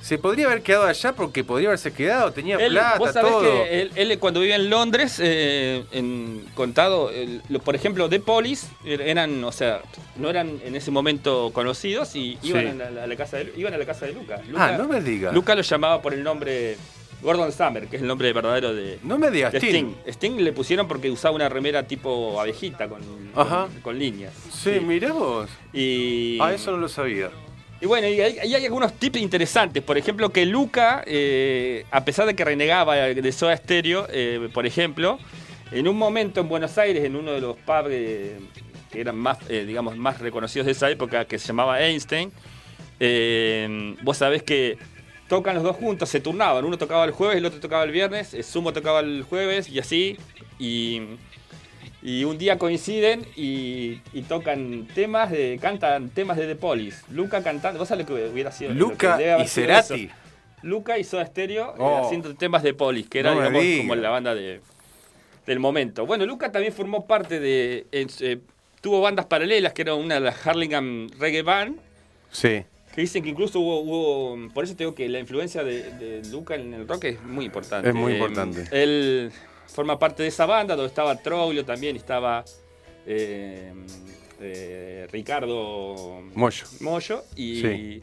Se 0.00 0.18
podría 0.18 0.46
haber 0.46 0.62
quedado 0.62 0.84
allá 0.84 1.12
porque 1.14 1.42
podría 1.42 1.68
haberse 1.70 1.92
quedado, 1.92 2.30
tenía 2.32 2.56
Él, 2.58 2.72
plata, 2.72 2.98
vos 2.98 3.12
sabés 3.12 3.32
todo. 3.32 3.42
que 3.42 3.80
él, 3.82 3.90
él 3.96 4.18
cuando 4.20 4.38
vivía 4.40 4.54
en 4.56 4.70
Londres, 4.70 5.18
eh, 5.22 5.84
en 5.90 6.44
contado, 6.54 7.10
el- 7.10 7.42
lo- 7.48 7.58
por 7.58 7.74
ejemplo, 7.74 8.08
The 8.08 8.20
Police 8.20 8.68
er- 8.84 9.00
eran, 9.00 9.42
o 9.42 9.50
sea, 9.50 9.82
no 10.16 10.30
eran 10.30 10.60
en 10.64 10.76
ese 10.76 10.90
momento 10.92 11.50
conocidos 11.52 12.14
y 12.14 12.38
iban, 12.42 12.76
Sí. 12.76 12.82
a, 12.82 12.90
la, 12.90 13.04
a 13.04 13.06
la 13.06 13.16
casa 13.16 13.38
de, 13.38 13.52
iban 13.56 13.74
a 13.74 13.78
la 13.78 13.84
casa 13.86 14.06
de 14.06 14.12
Luca. 14.12 14.40
Luca 14.48 14.66
ah, 14.74 14.78
no 14.78 14.86
me 14.86 15.00
digas. 15.00 15.34
Luca 15.34 15.54
lo 15.56 15.62
llamaba 15.62 16.00
por 16.00 16.14
el 16.14 16.22
nombre 16.22 16.76
Gordon 17.22 17.50
Summer, 17.50 17.88
que 17.88 17.96
es 17.96 18.02
el 18.02 18.06
nombre 18.08 18.32
verdadero 18.32 18.74
de, 18.74 19.00
no 19.02 19.18
me 19.18 19.30
digas, 19.30 19.54
Sting. 19.54 19.70
Sting. 19.70 19.94
Sting 20.06 20.36
le 20.44 20.52
pusieron 20.52 20.86
porque 20.86 21.10
usaba 21.10 21.34
una 21.34 21.48
remera 21.48 21.82
tipo 21.84 22.40
abejita 22.40 22.88
con, 22.88 23.00
Ajá. 23.34 23.66
con, 23.72 23.80
con 23.80 23.98
líneas. 23.98 24.32
Sí, 24.52 24.78
mirá 24.80 25.12
vos. 25.12 25.48
Y, 25.72 26.38
Ah, 26.40 26.52
eso 26.52 26.70
no 26.72 26.76
lo 26.76 26.88
sabía. 26.88 27.30
Y 27.86 27.88
bueno, 27.88 28.08
y 28.08 28.20
hay, 28.20 28.64
algunos 28.64 28.94
tips 28.94 29.20
interesantes. 29.20 29.80
Por 29.80 29.96
ejemplo, 29.96 30.30
que 30.30 30.44
Luca, 30.44 31.04
eh, 31.06 31.84
a 31.92 32.04
pesar 32.04 32.26
de 32.26 32.34
que 32.34 32.44
renegaba 32.44 32.96
de 32.96 33.32
Soda 33.32 33.56
Stereo, 33.56 34.08
eh, 34.10 34.48
por 34.52 34.66
ejemplo, 34.66 35.20
en 35.70 35.86
un 35.86 35.96
momento 35.96 36.40
en 36.40 36.48
Buenos 36.48 36.76
Aires, 36.78 37.04
en 37.04 37.14
uno 37.14 37.30
de 37.30 37.40
los 37.40 37.56
pubs 37.58 37.90
que 38.90 39.00
eran 39.00 39.16
más, 39.16 39.38
eh, 39.48 39.64
digamos, 39.64 39.96
más 39.96 40.18
reconocidos 40.18 40.66
de 40.66 40.72
esa 40.72 40.90
época, 40.90 41.26
que 41.26 41.38
se 41.38 41.46
llamaba 41.46 41.80
Einstein, 41.80 42.32
vos 44.02 44.16
sabés 44.16 44.42
que 44.42 44.78
tocan 45.28 45.54
los 45.54 45.62
dos 45.62 45.76
juntos, 45.76 46.08
se 46.08 46.18
turnaban. 46.18 46.64
Uno 46.64 46.78
tocaba 46.78 47.04
el 47.04 47.12
jueves, 47.12 47.36
el 47.36 47.46
otro 47.46 47.60
tocaba 47.60 47.84
el 47.84 47.92
viernes, 47.92 48.34
el 48.34 48.42
Sumo 48.42 48.72
tocaba 48.72 48.98
el 48.98 49.22
jueves 49.22 49.68
y 49.68 49.78
así. 49.78 50.16
Y, 50.58 51.02
y 52.08 52.22
un 52.22 52.38
día 52.38 52.56
coinciden 52.56 53.26
y, 53.34 54.00
y 54.12 54.22
tocan 54.28 54.86
temas 54.94 55.30
de. 55.32 55.58
cantan 55.60 56.08
temas 56.10 56.36
de 56.36 56.46
The 56.46 56.54
Police. 56.54 57.02
Luca 57.10 57.42
cantando. 57.42 57.80
¿Vos 57.80 57.88
sabés 57.88 58.06
lo 58.08 58.14
que 58.14 58.28
hubiera 58.30 58.52
sido? 58.52 58.72
Luca 58.72 59.18
y 59.42 59.48
Cerati. 59.48 60.08
Luca 60.62 60.98
y 60.98 61.04
Soda 61.04 61.26
Stereo 61.26 61.70
eh, 61.72 61.78
Oh. 61.78 62.06
haciendo 62.06 62.34
temas 62.36 62.62
de 62.62 62.74
Police, 62.74 63.08
que 63.08 63.18
era 63.18 63.34
No 63.34 63.40
digamos, 63.40 63.62
como 63.78 63.94
la 63.96 64.10
banda 64.10 64.34
de, 64.36 64.60
del 65.46 65.58
momento. 65.58 66.06
Bueno, 66.06 66.24
Luca 66.26 66.52
también 66.52 66.72
formó 66.72 67.06
parte 67.06 67.40
de. 67.40 67.86
eh, 67.90 68.38
tuvo 68.80 69.00
bandas 69.00 69.26
paralelas, 69.26 69.72
que 69.72 69.82
era 69.82 69.94
una 69.94 70.14
de 70.14 70.20
las 70.20 70.46
Harlingham 70.46 71.08
Reggae 71.18 71.42
Band. 71.42 71.76
Sí. 72.30 72.62
Que 72.94 73.00
dicen 73.02 73.22
que 73.24 73.30
incluso 73.30 73.58
hubo, 73.60 73.80
hubo- 73.80 74.48
Por 74.54 74.62
eso 74.64 74.74
te 74.76 74.84
digo 74.84 74.94
que 74.94 75.08
la 75.08 75.18
influencia 75.18 75.64
de, 75.64 75.90
de 75.92 76.22
Luca 76.30 76.54
en 76.54 76.72
el 76.72 76.86
rock 76.88 77.04
es 77.04 77.22
muy 77.22 77.44
importante. 77.46 77.88
Es 77.88 77.94
muy 77.94 78.12
Eh, 78.12 78.14
importante. 78.16 78.64
Forma 79.66 79.98
parte 79.98 80.22
de 80.22 80.28
esa 80.28 80.46
banda 80.46 80.76
donde 80.76 80.88
estaba 80.88 81.16
Troglio 81.16 81.64
también, 81.64 81.96
estaba 81.96 82.44
eh, 83.06 83.72
eh, 84.40 85.06
Ricardo 85.10 86.22
Moyo. 86.80 87.24
Y, 87.34 87.60
Sí. 87.60 88.02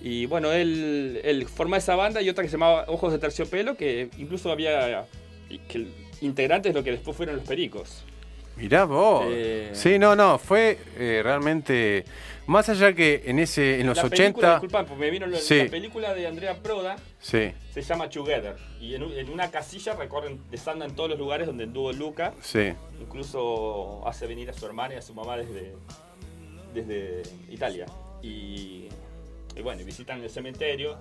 Y 0.00 0.26
bueno, 0.26 0.52
él, 0.52 1.20
él 1.24 1.48
forma 1.48 1.76
esa 1.76 1.96
banda 1.96 2.22
y 2.22 2.28
otra 2.28 2.44
que 2.44 2.48
se 2.48 2.56
llamaba 2.56 2.84
Ojos 2.86 3.12
de 3.12 3.18
Terciopelo, 3.18 3.76
que 3.76 4.08
incluso 4.16 4.52
había 4.52 5.06
que, 5.68 5.88
integrantes 6.20 6.72
de 6.72 6.78
lo 6.78 6.84
que 6.84 6.92
después 6.92 7.16
fueron 7.16 7.36
los 7.36 7.44
Pericos. 7.44 8.04
Mirá 8.58 8.84
vos. 8.84 9.24
Eh, 9.28 9.70
Sí, 9.72 9.98
no, 9.98 10.14
no, 10.16 10.38
fue 10.38 10.78
eh, 10.96 11.20
realmente. 11.22 12.04
Más 12.46 12.66
allá 12.70 12.94
que 12.94 13.24
en 13.26 13.38
ese 13.40 13.78
en 13.78 13.86
los 13.86 13.96
la 13.98 14.04
80. 14.04 14.16
Película, 14.22 14.52
disculpa, 14.54 14.84
porque 14.86 15.00
me 15.00 15.10
vino 15.10 15.26
la, 15.26 15.36
Sí. 15.38 15.64
la 15.64 15.70
película 15.70 16.14
de 16.14 16.26
Andrea 16.26 16.54
Proda, 16.62 16.96
Sí, 17.20 17.52
se 17.74 17.82
llama 17.82 18.08
Together. 18.08 18.56
Y 18.80 18.94
en, 18.94 19.02
un- 19.02 19.12
en 19.12 19.28
una 19.28 19.50
casilla 19.50 19.94
recorren, 19.94 20.40
desandan 20.50 20.94
todos 20.96 21.10
los 21.10 21.18
lugares 21.18 21.46
donde 21.46 21.64
anduvo 21.64 21.92
Luca. 21.92 22.32
sí. 22.40 22.72
Incluso 23.00 24.02
hace 24.08 24.26
venir 24.26 24.48
a 24.48 24.52
su 24.54 24.64
hermana 24.66 24.94
y 24.94 24.96
a 24.96 25.02
su 25.02 25.12
mamá 25.14 25.36
desde, 25.36 25.74
desde 26.74 27.22
Italia. 27.50 27.84
Y, 28.22 28.88
y 29.54 29.62
bueno, 29.62 29.84
visitan 29.84 30.22
el 30.22 30.30
cementerio. 30.30 30.96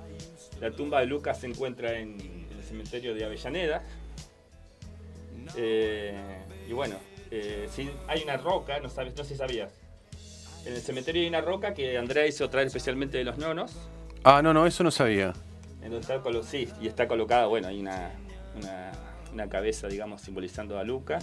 La 0.59 0.71
tumba 0.71 0.99
de 0.99 1.05
Lucas 1.05 1.39
se 1.39 1.47
encuentra 1.47 1.97
en, 1.97 2.17
el 2.57 2.63
cementerio 2.63 3.15
de 3.15 3.23
Avellaneda. 3.23 3.83
Eh, 5.55 6.13
y 6.67 6.73
bueno, 6.73 6.95
eh, 7.31 7.67
sí, 7.73 7.89
hay 8.07 8.23
una 8.23 8.37
roca, 8.37 8.79
no, 8.79 8.89
sabes, 8.89 9.15
no 9.15 9.23
sé 9.23 9.31
si 9.31 9.35
sabías. 9.37 9.71
En 10.65 10.73
el 10.73 10.81
cementerio 10.81 11.21
hay 11.21 11.27
una 11.29 11.41
roca 11.41 11.73
que 11.73 11.97
Andrea 11.97 12.27
hizo 12.27 12.49
traer 12.49 12.67
especialmente 12.67 13.17
de 13.17 13.23
los 13.23 13.37
nonos. 13.37 13.71
Ah, 14.23 14.41
no, 14.41 14.53
no, 14.53 14.65
eso 14.67 14.83
no 14.83 14.91
sabía. 14.91 15.33
En 15.81 15.91
donde 15.91 15.99
está 15.99 16.21
sí, 16.43 16.67
y 16.81 16.87
está 16.87 17.07
colocada, 17.07 17.45
bueno, 17.47 17.67
hay 17.69 17.79
una, 17.79 18.11
una, 18.55 18.91
una 19.33 19.47
cabeza, 19.49 19.87
digamos, 19.87 20.21
simbolizando 20.21 20.77
a 20.77 20.83
Luca. 20.83 21.19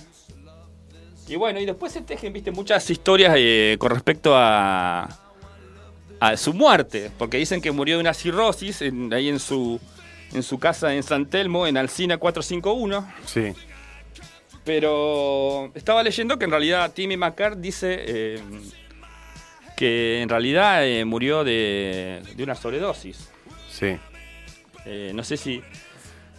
Y 1.29 1.37
bueno, 1.37 1.59
y 1.61 1.67
después 1.67 1.93
se 1.93 2.01
tejen, 2.03 2.33
viste, 2.33 2.51
muchas 2.51 2.89
historias 2.91 3.35
eh, 3.37 3.77
con 3.79 3.91
respecto 3.91 4.35
a, 4.35 5.09
a 6.21 6.37
su 6.37 6.53
muerte, 6.55 7.11
porque 7.19 7.37
dicen 7.39 7.61
que 7.61 7.71
murió 7.71 7.97
de 7.97 8.01
una 8.01 8.15
cirrosis 8.15 8.83
en- 8.83 9.13
ahí 9.13 9.29
en 9.29 9.39
su, 9.41 9.81
en 10.33 10.43
su 10.43 10.59
casa 10.59 10.95
en 10.95 11.03
San 11.03 11.27
Telmo, 11.27 11.67
en 11.67 11.77
Alcina 11.77 12.17
451. 12.19 13.11
Sí. 13.27 13.53
Pero 14.65 15.71
estaba 15.75 16.03
leyendo 16.03 16.39
que 16.39 16.47
en 16.47 16.51
realidad 16.51 16.93
Timmy 16.93 17.17
McCart 17.19 17.59
dice 17.59 17.97
eh, 18.01 18.41
que 19.77 20.23
en 20.23 20.29
realidad 20.29 20.87
eh, 20.87 21.05
murió 21.05 21.45
de, 21.45 22.23
de 22.35 22.43
una 22.43 22.55
sobredosis. 22.55 23.29
Sí. 23.71 23.99
Eh, 24.87 25.13
no 25.15 25.23
sé 25.23 25.37
si. 25.37 25.63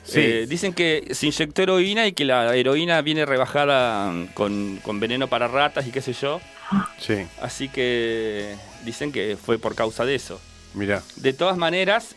Sí. 0.04 0.20
eh, 0.20 0.46
dicen 0.48 0.74
que 0.74 1.08
se 1.12 1.28
inyectó 1.28 1.64
heroína 1.64 2.06
y 2.08 2.14
que 2.14 2.26
la 2.26 2.56
heroína 2.56 3.02
viene 3.02 3.26
rebajada 3.26 4.12
con, 4.34 4.78
con 4.84 5.00
veneno 5.00 5.28
para 5.28 5.48
ratas 5.48 5.86
y 5.88 5.92
qué 5.92 6.02
sé 6.02 6.14
yo. 6.14 6.42
Sí. 7.00 7.28
Así 7.42 7.70
que 7.70 8.56
dicen 8.84 9.12
que 9.12 9.38
fue 9.38 9.60
por 9.60 9.76
causa 9.76 10.04
de 10.06 10.16
eso. 10.16 10.42
Mirá. 10.74 11.04
De 11.16 11.34
todas 11.34 11.58
maneras, 11.58 12.16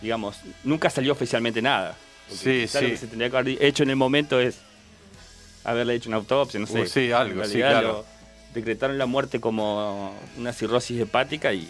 digamos, 0.00 0.36
nunca 0.64 0.88
salió 0.90 1.12
oficialmente 1.12 1.60
nada. 1.62 1.96
Porque 2.30 2.66
Sí, 2.66 2.68
sí. 2.68 2.84
Lo 2.84 2.90
que 2.90 2.96
se 2.96 3.06
tendría 3.08 3.30
que 3.30 3.36
haber 3.36 3.62
hecho 3.62 3.82
en 3.82 3.90
el 3.90 3.96
momento 3.96 4.40
es 4.40 4.58
haberle 5.64 5.94
hecho 5.94 6.08
una 6.08 6.16
autopsia, 6.18 6.58
no 6.60 6.66
sé. 6.66 6.80
Uh, 6.82 6.86
sí, 6.86 7.12
algo, 7.12 7.44
sí, 7.44 7.58
claro. 7.58 8.04
decretaron 8.54 8.96
la 8.98 9.06
muerte 9.06 9.40
como 9.40 10.14
una 10.38 10.52
cirrosis 10.52 11.00
hepática 11.00 11.52
y. 11.52 11.68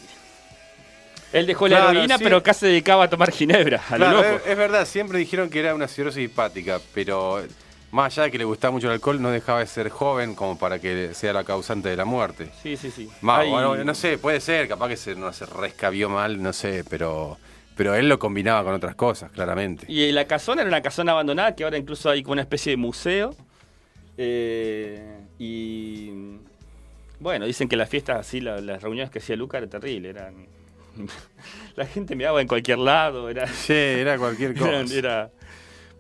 Él 1.33 1.47
dejó 1.47 1.69
la 1.69 1.77
Claro, 1.77 1.91
heroína, 1.93 2.19
sí. 2.19 2.25
pero 2.25 2.37
acá 2.39 2.53
se 2.55 2.67
dedicaba 2.67 3.05
a 3.05 3.09
tomar 3.11 3.31
ginebra, 3.31 3.81
a 3.89 3.97
Claro, 3.97 4.17
loco. 4.23 4.29
es, 4.45 4.51
es 4.51 4.57
verdad, 4.57 4.85
siempre 4.87 5.19
dijeron 5.19 5.49
que 5.49 5.61
era 5.61 5.75
una 5.75 5.87
cirrosis 5.87 6.25
hepática, 6.29 6.81
pero 6.93 7.45
más 7.93 8.13
allá 8.13 8.25
de 8.25 8.31
que 8.33 8.39
le 8.39 8.45
gustaba 8.45 8.73
mucho 8.73 8.89
el 8.89 8.95
alcohol, 8.95 9.23
no 9.23 9.31
dejaba 9.31 9.61
de 9.61 9.67
ser 9.69 9.91
joven 9.91 10.35
como 10.35 10.59
para 10.59 10.81
que 10.81 11.15
sea 11.15 11.33
la 11.33 11.45
causante 11.45 11.89
de 11.89 11.97
la 11.97 12.05
muerte. 12.05 12.49
Sí, 12.63 12.77
sí, 12.77 12.91
sí. 12.91 13.09
Más, 13.21 13.41
Hay- 13.41 13.51
bueno, 13.51 13.77
no 13.85 13.95
sé, 13.95 14.19
puede 14.19 14.41
ser, 14.41 14.67
capaz 14.67 14.89
que 14.89 14.97
se, 14.97 15.15
no 15.15 15.33
se 15.33 15.47
rescabió 15.47 16.09
mal, 16.09 16.43
no 16.43 16.53
sé, 16.53 16.83
pero, 16.91 17.39
pero 17.81 17.95
él 17.95 18.11
lo 18.11 18.19
combinaba 18.19 18.63
con 18.63 18.75
otras 18.75 18.95
cosas, 18.95 19.31
claramente. 19.31 19.87
Y 19.89 20.13
la 20.13 20.27
casona 20.27 20.61
era 20.61 20.69
una 20.69 20.83
casona 20.83 21.13
abandonada 21.13 21.57
que 21.57 21.65
ahora 21.65 21.79
incluso 21.79 22.11
hay 22.11 22.23
como 22.23 22.35
una 22.35 22.43
especie 22.43 22.73
de 22.73 22.77
museo. 22.77 23.35
Eh, 24.19 25.19
y 25.39 26.11
bueno, 27.21 27.47
dicen 27.47 27.71
que 27.71 27.77
las 27.77 27.89
fiestas 27.89 28.19
así, 28.21 28.43
la- 28.43 28.61
las 28.61 28.83
reuniones 28.83 29.11
que 29.11 29.19
hacía 29.19 29.35
Luca 29.35 29.57
era 29.57 29.67
terrible. 29.67 30.11
Eran, 30.11 30.47
la 31.77 31.87
gente 31.87 32.15
me 32.17 32.25
daba 32.25 32.43
en 32.43 32.49
cualquier 32.49 32.77
lado. 32.77 33.31
Era, 33.31 33.47
Sí, 33.47 33.73
era 33.73 34.19
cualquier 34.19 34.53
cosa. 34.59 34.69
eran- 34.73 34.93
era- 34.93 35.31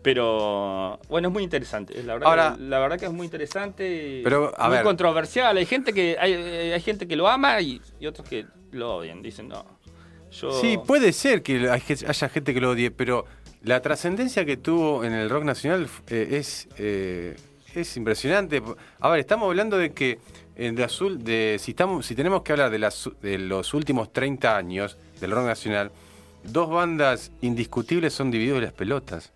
pero 0.03 0.99
bueno, 1.09 1.29
es 1.29 1.33
muy 1.33 1.43
interesante. 1.45 2.03
La 2.03 2.13
verdad, 2.13 2.29
Ahora- 2.29 2.55
que, 2.59 2.63
la 2.65 2.79
verdad 2.79 2.99
que 2.99 3.07
es 3.07 3.13
muy 3.13 3.25
interesante. 3.25 4.21
Pero, 4.23 4.53
a 4.55 4.67
muy 4.69 4.77
ver. 4.77 4.85
controversial. 4.85 5.57
Hay 5.57 5.65
gente 5.65 5.95
que 5.95 6.19
hay, 6.21 6.35
hay 6.35 6.81
gente 6.83 7.09
que 7.09 7.17
lo 7.17 7.27
ama 7.27 7.59
y, 7.63 7.81
y 7.99 8.07
otros 8.07 8.29
que 8.29 8.45
lo 8.73 8.97
odian. 8.97 9.23
Dicen, 9.23 9.49
no. 9.49 9.65
Sí, 10.31 10.79
puede 10.87 11.13
ser 11.13 11.43
que 11.43 11.69
haya 11.69 12.29
gente 12.29 12.55
que 12.55 12.61
lo 12.61 12.71
odie, 12.71 12.91
pero 12.91 13.27
la 13.63 13.81
trascendencia 13.83 14.45
que 14.45 14.57
tuvo 14.57 15.05
en 15.05 15.13
el 15.13 15.29
rock 15.29 15.45
nacional 15.45 15.89
eh, 16.09 16.29
es, 16.33 16.69
eh, 16.79 17.37
es 17.75 17.97
impresionante. 17.97 18.63
A 19.01 19.11
ver, 19.11 19.21
estamos 19.21 19.49
hablando 19.49 19.77
de 19.77 19.93
que 19.93 20.19
eh, 20.57 20.73
de 20.73 20.85
azul, 20.85 21.23
de, 21.23 21.57
si, 21.59 21.73
estamos, 21.73 22.07
si 22.07 22.15
tenemos 22.15 22.43
que 22.43 22.53
hablar 22.53 22.71
de, 22.71 22.79
de 23.23 23.39
los 23.39 23.75
últimos 23.75 24.13
30 24.13 24.57
años 24.57 24.97
del 25.21 25.31
rock 25.33 25.47
nacional, 25.47 25.91
dos 26.45 26.71
bandas 26.71 27.33
indiscutibles 27.41 28.13
son 28.15 28.31
Divididos 28.31 28.63
las 28.63 28.73
Pelotas. 28.73 29.33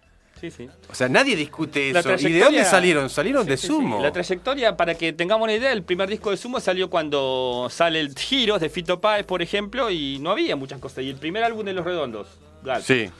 Sí, 0.51 0.65
sí. 0.65 0.69
O 0.91 0.95
sea, 0.95 1.09
nadie 1.09 1.37
discute 1.37 1.91
eso. 1.91 2.15
¿Y 2.19 2.33
de 2.33 2.41
dónde 2.41 2.65
salieron? 2.65 3.09
Salieron 3.11 3.45
Sí, 3.45 3.51
de 3.51 3.57
Sumo. 3.57 3.97
sí. 3.99 4.03
La 4.03 4.13
trayectoria, 4.13 4.77
para 4.77 4.95
que 4.95 5.13
tengamos 5.13 5.45
una 5.45 5.55
idea, 5.55 5.73
el 5.73 5.83
primer 5.83 6.09
disco 6.09 6.31
de 6.31 6.37
Sumo 6.37 6.61
salió 6.61 6.91
cuando 6.91 7.69
sale 7.71 8.01
el 8.01 8.15
Giros 8.17 8.61
de 8.61 8.69
Fito 8.69 9.01
Páez, 9.01 9.25
por 9.27 9.43
ejemplo, 9.43 9.91
y 9.91 10.19
no 10.21 10.31
había 10.31 10.57
muchas 10.57 10.81
cosas. 10.81 11.05
Y 11.05 11.11
el 11.11 11.17
primer 11.17 11.45
álbum 11.45 11.65
de 11.65 11.73
Los 11.73 11.85
Redondos, 11.85 12.29
Gal. 12.63 12.83
Sí, 12.83 13.11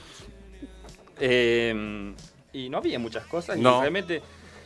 Eh, 1.19 2.13
y 2.53 2.69
no 2.69 2.77
había 2.77 2.99
muchas 2.99 3.25
cosas. 3.25 3.57
No. 3.57 3.77
Y 3.77 3.81
realmente. 3.81 4.21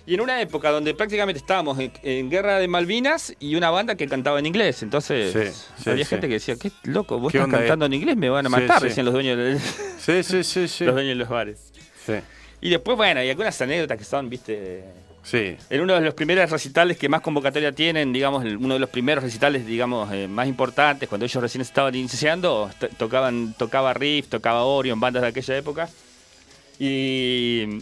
Y 0.05 0.15
en 0.15 0.21
una 0.21 0.41
época 0.41 0.71
donde 0.71 0.95
prácticamente 0.95 1.37
estábamos 1.39 1.77
en, 1.77 1.91
en 2.01 2.31
guerra 2.31 2.57
de 2.57 2.67
Malvinas 2.67 3.35
y 3.39 3.53
una 3.55 3.69
banda 3.69 3.93
que 3.93 4.07
cantaba 4.07 4.39
en 4.39 4.47
inglés. 4.47 4.81
Entonces 4.81 5.31
Sí, 5.33 5.63
sí, 5.83 5.89
había 5.91 6.03
sí. 6.03 6.09
gente 6.09 6.27
que 6.27 6.33
decía, 6.35 6.55
qué 6.55 6.71
loco, 6.83 7.19
vos 7.19 7.31
¿Qué 7.31 7.37
estás 7.37 7.45
onda 7.45 7.59
cantando 7.59 7.85
en 7.85 7.93
inglés, 7.93 8.17
me 8.17 8.27
van 8.29 8.45
a 8.47 8.49
matar, 8.49 8.81
decían 8.81 9.05
los 9.05 9.13
dueños, 9.13 9.37
de, 9.37 9.59
sí, 9.99 10.23
sí, 10.23 10.43
sí. 10.43 10.67
sí. 10.67 10.83
los 10.85 10.95
dueños 10.95 11.11
de 11.11 11.15
los 11.15 11.29
bares. 11.29 11.71
sí. 12.05 12.13
Y 12.61 12.69
después, 12.69 12.97
bueno, 12.97 13.19
hay 13.21 13.29
algunas 13.29 13.59
anécdotas 13.61 13.97
que 13.97 14.03
son, 14.03 14.29
viste, 14.29 14.83
sí. 15.23 15.55
En 15.69 15.81
uno 15.81 15.93
de 15.95 16.01
los 16.01 16.13
primeros 16.13 16.49
recitales 16.49 16.97
que 16.97 17.07
más 17.07 17.21
convocatoria 17.21 17.71
tienen, 17.71 18.11
digamos, 18.11 18.43
uno 18.43 18.73
de 18.73 18.79
los 18.79 18.89
primeros 18.89 19.23
recitales, 19.23 19.65
digamos, 19.65 20.11
eh, 20.11 20.27
más 20.27 20.47
importantes, 20.47 21.07
cuando 21.07 21.25
ellos 21.25 21.41
recién 21.41 21.61
estaban 21.61 21.95
iniciando, 21.95 22.69
to- 22.79 22.89
tocaban, 22.97 23.53
tocaba 23.57 23.93
Riff, 23.93 24.27
tocaba 24.27 24.63
Orion, 24.63 24.99
bandas 24.99 25.21
de 25.21 25.29
aquella 25.29 25.57
época. 25.57 25.89
Y 26.77 27.79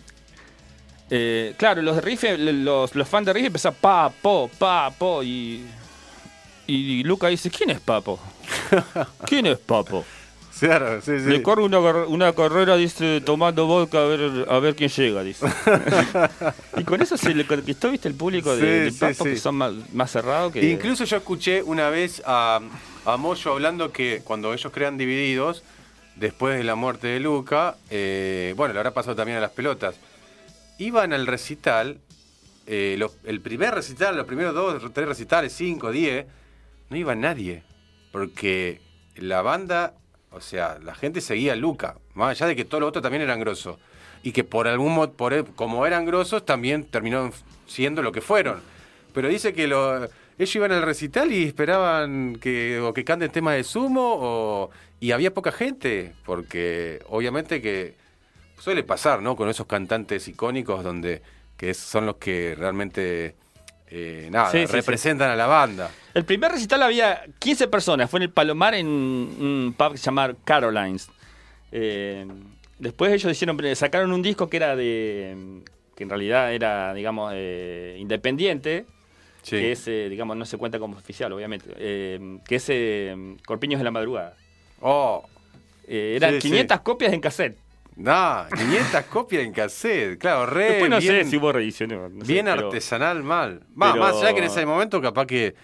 eh, 1.10 1.54
claro, 1.58 1.82
los 1.82 2.04
Riff, 2.04 2.24
eh, 2.26 2.38
los, 2.38 2.94
los 2.94 3.08
fans 3.08 3.26
de 3.26 3.34
Riff 3.34 3.46
empezaban 3.48 3.78
pa, 3.80 4.10
po, 4.10 4.50
pa, 4.60 4.92
po, 4.92 5.24
y, 5.24 5.66
y 6.68 7.04
Luca 7.04 7.28
dice, 7.30 7.50
¿quién 7.50 7.70
es 7.72 7.80
Papo? 7.80 8.20
¿Quién 9.26 9.46
es 9.48 9.58
Papo? 9.58 10.06
Claro, 10.60 11.02
sí, 11.02 11.20
sí. 11.20 11.26
Le 11.30 11.42
corre 11.44 11.64
una, 11.64 11.80
una 11.80 12.34
carrera, 12.34 12.76
dice, 12.78 13.22
tomando 13.22 13.66
vodka 13.68 14.00
a 14.00 14.06
ver, 14.06 14.46
a 14.50 14.60
ver 14.60 14.76
quién 14.76 14.90
llega, 14.90 15.24
dice. 15.24 15.46
y 16.78 16.84
con 16.84 17.02
eso 17.02 17.18
se 17.18 17.34
le 17.36 17.46
conquistó, 17.46 17.92
viste, 17.92 18.08
el 18.08 18.16
público 18.16 18.56
de, 18.56 18.62
Sí, 18.62 18.68
de 18.86 18.92
sí, 18.92 18.98
Papo, 19.00 19.24
sí. 19.26 19.30
que 19.32 19.38
son 19.38 19.56
más, 19.56 19.74
más 19.94 20.12
cerrados 20.12 20.52
que... 20.54 20.70
Incluso 20.70 21.04
yo 21.06 21.18
escuché 21.18 21.62
una 21.64 21.90
vez 21.90 22.22
a, 22.26 22.60
a 23.06 23.18
Moyo 23.18 23.52
hablando 23.52 23.92
que 23.92 24.22
cuando 24.24 24.54
ellos 24.54 24.72
crean 24.74 24.98
divididos, 24.98 25.64
después 26.16 26.58
de 26.58 26.64
la 26.64 26.76
muerte 26.76 27.08
de 27.08 27.20
Luca, 27.20 27.76
eh, 27.90 28.54
bueno, 28.58 28.74
le 28.74 28.80
habrá 28.80 28.94
pasado 28.94 29.16
también 29.16 29.38
a 29.38 29.42
las 29.42 29.52
pelotas, 29.52 29.96
iban 30.80 31.14
al 31.14 31.28
recital, 31.28 32.00
eh, 32.66 32.96
lo- 32.98 33.14
el 33.24 33.42
primer 33.42 33.74
recital, 33.76 34.18
los 34.18 34.26
primeros 34.26 34.54
dos, 34.56 34.82
tres 34.94 35.08
recitales, 35.08 35.54
cinco, 35.54 35.92
diez, 35.92 36.26
no 36.90 36.98
iba 36.98 37.14
nadie, 37.16 37.64
porque 38.12 38.82
la 39.16 39.42
banda, 39.42 39.94
o 40.38 40.42
sea, 40.42 40.80
la 40.84 40.96
gente 40.96 41.22
seguía 41.22 41.54
a 41.54 41.56
Luca, 41.56 41.96
más 42.14 42.30
allá 42.32 42.48
de 42.48 42.56
que 42.56 42.66
todos 42.66 42.82
los 42.82 42.90
otros 42.90 43.04
también 43.04 43.22
eran 43.22 43.40
grosos, 43.40 43.78
y 44.24 44.32
que 44.32 44.44
por 44.44 44.68
algún 44.68 44.94
modo, 44.94 45.12
por, 45.12 45.34
e, 45.34 45.44
como 45.44 45.86
eran 45.86 46.06
grosos, 46.06 46.46
también 46.46 46.84
terminaron 46.86 47.34
siendo 47.68 48.02
lo 48.02 48.12
que 48.12 48.22
fueron. 48.22 48.62
Pero 49.14 49.28
dice 49.30 49.54
que 49.54 49.68
lo, 49.68 50.06
ellos 50.38 50.56
iban 50.56 50.72
al 50.72 50.84
recital 50.84 51.32
y 51.32 51.44
esperaban 51.46 52.38
que, 52.40 52.80
o 52.80 52.94
que 52.94 53.04
canten 53.04 53.32
temas 53.32 53.56
de 53.56 53.64
sumo, 53.64 54.18
o, 54.20 54.70
y 55.00 55.12
había 55.12 55.34
poca 55.34 55.52
gente, 55.52 56.14
porque 56.26 57.02
obviamente 57.10 57.62
que 57.62 57.96
suele 58.60 58.84
pasar, 58.84 59.22
¿no? 59.22 59.36
Con 59.36 59.50
esos 59.50 59.68
cantantes 59.68 60.28
icónicos 60.28 60.84
donde 60.84 61.22
que 61.58 61.74
son 61.74 62.06
los 62.06 62.18
que 62.18 62.56
realmente 62.58 63.36
eh, 63.90 64.28
nada, 64.32 64.52
Sí, 64.52 64.60
sí, 64.60 64.74
representan 64.74 65.30
a 65.30 65.36
la 65.36 65.46
banda. 65.48 65.90
El 66.14 66.26
primer 66.26 66.52
recital 66.52 66.84
había 66.84 67.24
15 67.40 67.68
personas, 67.68 68.10
fue 68.10 68.20
en 68.20 68.24
el 68.24 68.30
Palomar 68.32 68.74
en 68.76 68.88
un 68.88 69.76
pub 69.78 69.92
que 69.94 69.98
se 69.98 70.06
llama 70.06 70.36
Carolines. 70.44 71.10
Eh, 71.72 72.26
después 72.80 73.12
ellos 73.14 73.32
hicieron, 73.32 73.58
sacaron 73.76 74.12
un 74.12 74.22
disco 74.22 74.50
que 74.50 74.58
era 74.58 74.76
de, 74.76 75.62
que 75.96 76.04
en 76.04 76.10
realidad 76.10 76.54
era, 76.54 76.94
digamos, 76.94 77.32
eh, 77.36 77.98
independiente. 78.00 78.86
Que 79.48 79.72
es, 79.72 79.88
eh, 79.88 80.10
digamos, 80.10 80.36
no 80.36 80.44
se 80.44 80.58
cuenta 80.58 80.78
como 80.78 80.98
oficial, 80.98 81.32
obviamente, 81.32 81.70
que 81.74 82.56
es 82.56 83.42
Corpiños 83.46 83.80
de 83.80 83.86
la 83.86 83.92
Madrugada. 83.92 84.36
Oh, 84.82 85.24
eran 85.88 86.34
Sí, 86.34 86.42
sí. 86.42 86.50
500 86.50 86.82
copias 86.82 87.14
en 87.14 87.22
cassette. 87.22 87.58
Nah, 87.98 88.46
500 88.56 89.04
copias 89.06 89.44
en 89.44 89.52
cassette. 89.54 90.18
Claro, 90.20 90.46
re 90.46 90.66
Después 90.72 90.90
no 90.90 91.00
bien, 91.00 91.24
sé 91.26 91.30
si 91.30 91.38
hubo 91.38 91.52
reediciones. 91.52 92.00
no 92.12 92.26
sé, 92.26 92.32
bien 92.34 92.46
pero- 92.46 92.68
artesanal 92.68 93.24
mal. 93.24 93.62
Va, 93.82 93.92
pero- 93.94 94.04
más 94.04 94.16
allá 94.22 94.34
que 94.34 94.40
en 94.40 94.46
ese 94.46 94.66
momento 94.66 95.02
capaz 95.02 95.26
que, 95.26 95.56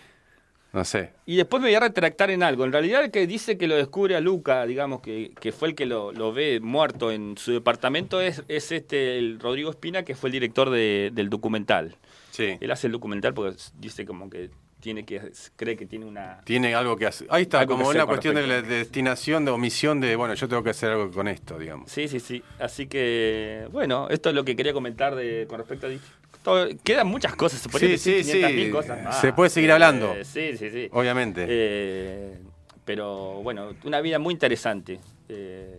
no 0.73 0.83
sé. 0.83 1.13
Y 1.27 1.35
después 1.35 1.61
me 1.61 1.69
voy 1.69 1.75
a 1.75 1.79
retractar 1.81 2.31
en 2.31 2.41
algo. 2.43 2.65
En 2.65 2.71
realidad 2.71 3.03
el 3.03 3.11
que 3.11 3.27
dice 3.27 3.57
que 3.59 3.67
lo 3.67 3.75
descubre 3.75 4.15
a 4.15 4.19
Luca, 4.21 4.65
digamos, 4.65 5.01
que, 5.01 5.31
que 5.39 5.51
fue 5.51 5.67
el 5.69 5.75
que 5.75 5.85
lo, 5.85 6.11
lo 6.11 6.33
ve 6.33 6.59
muerto 6.61 7.11
en 7.11 7.37
su 7.37 7.51
departamento, 7.51 8.19
es, 8.21 8.43
es 8.47 8.71
este 8.71 9.19
el 9.19 9.39
Rodrigo 9.39 9.69
Espina, 9.69 10.03
que 10.03 10.15
fue 10.15 10.29
el 10.29 10.31
director 10.33 10.69
de- 10.71 11.11
del 11.13 11.29
documental. 11.29 11.95
Sí. 12.31 12.57
Él 12.59 12.71
hace 12.71 12.87
el 12.87 12.93
documental 12.93 13.35
porque 13.35 13.55
dice 13.77 14.05
como 14.05 14.27
que 14.31 14.49
tiene 14.83 15.05
que 15.05 15.31
cree 15.55 15.77
que 15.77 15.85
tiene 15.85 16.05
una 16.05 16.41
Tiene 16.43 16.75
algo 16.75 16.97
que 16.97 17.05
hacer. 17.07 17.25
Ahí 17.31 17.43
está, 17.43 17.65
como 17.65 17.87
una 17.87 18.05
cuestión 18.05 18.35
de, 18.35 18.45
la 18.45 18.61
destinación, 18.61 19.45
de 19.45 19.51
omisión, 19.51 20.01
de, 20.01 20.17
bueno, 20.17 20.33
yo 20.33 20.49
tengo 20.49 20.61
que 20.61 20.71
hacer 20.71 20.91
algo 20.91 21.09
con 21.09 21.29
esto, 21.29 21.57
digamos. 21.57 21.89
Sí, 21.89 22.09
sí, 22.09 22.19
sí. 22.19 22.43
Así 22.59 22.87
que, 22.87 23.65
bueno, 23.71 24.09
esto 24.09 24.27
es 24.29 24.35
lo 24.35 24.43
que 24.43 24.57
quería 24.57 24.73
comentar 24.73 25.15
de, 25.15 25.47
con 25.47 25.59
respecto 25.59 25.87
a... 25.87 25.91
todo- 26.43 26.67
quedan 26.83 27.07
muchas 27.07 27.33
cosas, 27.37 27.61
se 27.61 27.69
Sí, 27.79 27.87
decir 27.87 28.25
sí, 28.25 28.41
500.000 28.41 28.65
sí. 28.65 28.71
cosas 28.71 29.03
más. 29.03 29.21
Se 29.21 29.31
puede 29.31 29.49
seguir 29.49 29.71
hablando. 29.71 30.13
Eh, 30.13 30.25
sí, 30.25 30.57
sí, 30.57 30.69
sí. 30.69 30.89
Obviamente. 30.91 31.45
Eh, 31.47 32.37
pero, 32.83 33.41
bueno, 33.41 33.69
una 33.85 34.01
vida 34.01 34.19
muy 34.19 34.33
interesante. 34.33 34.99
Eh, 35.29 35.77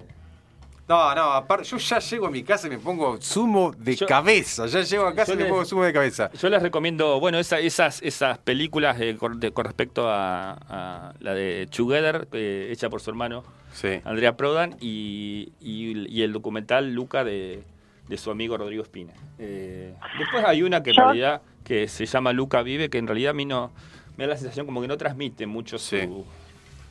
No, 0.86 1.14
no, 1.14 1.22
aparte, 1.32 1.64
yo 1.64 1.78
ya 1.78 1.98
llego 1.98 2.26
a 2.26 2.30
mi 2.30 2.42
casa 2.42 2.66
y 2.66 2.70
me 2.70 2.78
pongo 2.78 3.16
zumo 3.20 3.72
de 3.78 3.96
Yo- 3.96 4.06
cabeza. 4.06 4.66
Ya 4.66 4.82
llego 4.82 5.06
a 5.06 5.14
casa 5.14 5.32
y 5.32 5.36
me 5.36 5.46
pongo 5.46 5.64
zumo 5.64 5.82
de 5.82 5.92
cabeza. 5.94 6.30
Yo 6.38 6.50
les 6.50 6.60
recomiendo, 6.62 7.18
bueno, 7.20 7.38
esa- 7.38 7.58
esas, 7.58 8.02
esas 8.02 8.36
películas 8.38 9.00
eh, 9.00 9.16
con, 9.18 9.40
de- 9.40 9.50
con 9.50 9.64
respecto 9.64 10.08
a, 10.10 10.52
a 10.52 11.14
la 11.20 11.32
de 11.32 11.66
Together, 11.74 12.28
eh, 12.32 12.68
hecha 12.70 12.90
por 12.90 13.00
su 13.00 13.08
hermano 13.08 13.44
Sí. 13.72 14.00
Andrea 14.04 14.36
Prodan, 14.36 14.76
y, 14.78 15.52
y- 15.58 16.06
y 16.14 16.22
el 16.22 16.32
documental 16.34 16.92
Luca 16.92 17.24
de, 17.24 17.62
de 18.08 18.16
su 18.18 18.30
amigo 18.30 18.58
Rodrigo 18.58 18.82
Espina. 18.82 19.14
Eh, 19.38 19.94
después 20.18 20.44
hay 20.44 20.62
una 20.62 20.82
que 20.82 20.90
en 20.90 20.96
realidad 20.96 21.40
que 21.64 21.88
se 21.88 22.04
llama 22.04 22.34
Luca 22.34 22.62
Vive, 22.62 22.90
que 22.90 22.98
en 22.98 23.06
realidad 23.06 23.30
a 23.30 23.34
mí 23.34 23.46
no 23.46 23.72
me 24.18 24.24
da 24.24 24.34
la 24.34 24.36
sensación 24.36 24.66
como 24.66 24.82
que 24.82 24.88
no 24.88 24.98
transmite 24.98 25.46
mucho 25.46 25.78
su, 25.78 25.96
Sí. 25.96 26.08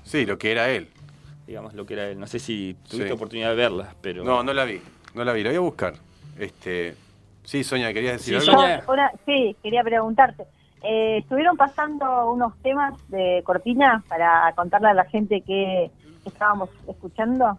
Sí, 0.03 0.25
lo 0.25 0.37
que 0.39 0.51
era 0.51 0.69
él. 0.71 0.87
Digamos, 1.47 1.73
lo 1.73 1.85
que 1.85 1.93
era 1.93 2.07
él. 2.09 2.19
No 2.19 2.27
sé 2.27 2.39
si 2.39 2.75
tuviste 2.89 3.07
Sí. 3.07 3.13
oportunidad 3.13 3.49
de 3.49 3.55
verla, 3.55 3.95
pero... 4.01 4.23
No, 4.23 4.43
no 4.43 4.53
la 4.53 4.65
vi. 4.65 4.81
No 5.13 5.23
la 5.23 5.33
vi, 5.33 5.43
la 5.43 5.49
voy 5.49 5.57
a 5.57 5.61
buscar. 5.61 5.93
Este, 6.39 6.95
sí, 7.43 7.63
Sonia, 7.63 7.93
querías 7.93 8.13
decir 8.17 8.39
Sí, 8.41 8.49
algo. 8.49 8.61
Sonia. 8.61 8.83
Una- 8.87 9.11
sí, 9.25 9.55
quería 9.61 9.83
preguntarte. 9.83 10.43
Eh, 10.81 11.19
estuvieron 11.19 11.55
pasando 11.55 12.31
unos 12.31 12.57
temas 12.61 12.93
de 13.09 13.41
Cortina 13.45 14.03
para 14.09 14.51
contarle 14.55 14.89
a 14.89 14.93
la 14.93 15.05
gente 15.05 15.41
que 15.41 15.89
estábamos 16.25 16.69
escuchando. 16.87 17.57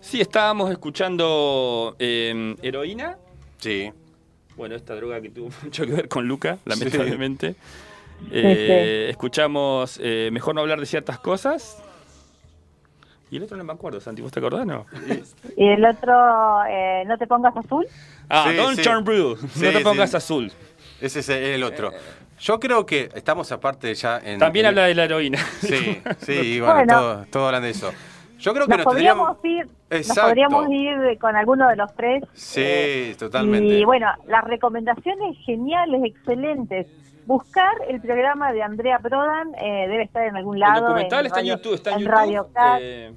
Sí, 0.00 0.20
estábamos 0.20 0.70
escuchando 0.70 1.94
eh, 1.98 2.56
Heroína. 2.62 3.18
Sí. 3.58 3.92
Bueno, 4.56 4.74
esta 4.74 4.94
droga 4.94 5.20
que 5.20 5.28
tuvo 5.30 5.50
mucho 5.62 5.84
que 5.86 5.92
ver 5.92 6.08
con 6.08 6.26
Luca, 6.26 6.54
Sí. 6.56 6.60
lamentablemente. 6.66 7.54
Eh, 8.30 9.06
Escuchamos 9.10 9.98
eh, 10.02 10.28
Mejor 10.32 10.54
no 10.54 10.60
hablar 10.60 10.80
de 10.80 10.86
ciertas 10.86 11.18
cosas. 11.18 11.82
Y 13.30 13.36
el 13.36 13.44
otro 13.44 13.56
no 13.56 13.64
me 13.64 13.72
acuerdo, 13.72 14.00
Santi, 14.00 14.22
¿vos 14.22 14.32
te 14.32 14.40
acordás? 14.40 14.66
No. 14.66 14.86
Y 15.56 15.68
el 15.68 15.84
otro, 15.84 16.12
eh, 16.68 17.04
No 17.06 17.16
te 17.16 17.26
pongas 17.26 17.56
azul. 17.56 17.86
Ah, 18.28 18.46
Sí, 18.50 18.56
Don't 18.56 18.76
sí. 18.76 18.82
Turn 18.82 19.04
Blue. 19.04 19.36
Sí, 19.54 19.64
no 19.64 19.72
te 19.72 19.80
pongas 19.80 20.10
sí. 20.10 20.16
azul. 20.16 20.52
Ese 21.00 21.20
es 21.20 21.28
el 21.28 21.62
otro. 21.62 21.90
Yo 22.40 22.58
creo 22.58 22.84
que 22.86 23.08
estamos 23.14 23.52
aparte 23.52 23.94
ya 23.94 24.18
en. 24.18 24.38
También 24.38 24.64
en- 24.66 24.70
habla 24.70 24.84
de 24.86 24.94
la 24.94 25.04
heroína. 25.04 25.38
Sí, 25.60 26.02
sí, 26.20 26.58
bueno, 26.60 26.74
Bueno. 26.74 26.92
todos 26.98 27.28
todo 27.30 27.46
hablan 27.46 27.62
de 27.62 27.70
eso. 27.70 27.90
Yo 28.38 28.54
creo 28.54 28.64
que 28.66 28.70
Nos 28.70 28.78
nos, 28.78 28.84
podríamos 28.86 29.36
tendríamos. 29.42 29.70
ir, 29.90 30.06
nos 30.08 30.18
podríamos 30.18 30.70
ir 30.70 31.18
con 31.18 31.36
alguno 31.36 31.68
de 31.68 31.76
los 31.76 31.94
tres. 31.94 32.24
Sí, 32.32 32.60
eh, 32.64 33.16
totalmente. 33.18 33.66
Y 33.78 33.84
bueno, 33.84 34.06
las 34.26 34.44
recomendaciones 34.44 35.36
geniales, 35.44 36.00
excelentes. 36.04 36.86
Buscar 37.30 37.72
el 37.88 38.00
programa 38.00 38.50
de 38.52 38.60
Andrea 38.60 38.98
Prodan, 38.98 39.54
eh, 39.54 39.86
debe 39.88 40.02
estar 40.02 40.24
en 40.26 40.34
algún 40.36 40.58
lado. 40.58 40.78
el 40.78 40.82
documental 40.82 41.26
está 41.26 41.38
en 41.40 41.46
Radio- 41.46 41.56
YouTube. 41.56 41.74
Está 41.74 41.90
en, 41.92 41.98
YouTube. 42.00 42.12
Radio 42.12 42.48
Cat. 42.52 42.78
eh, 42.82 43.14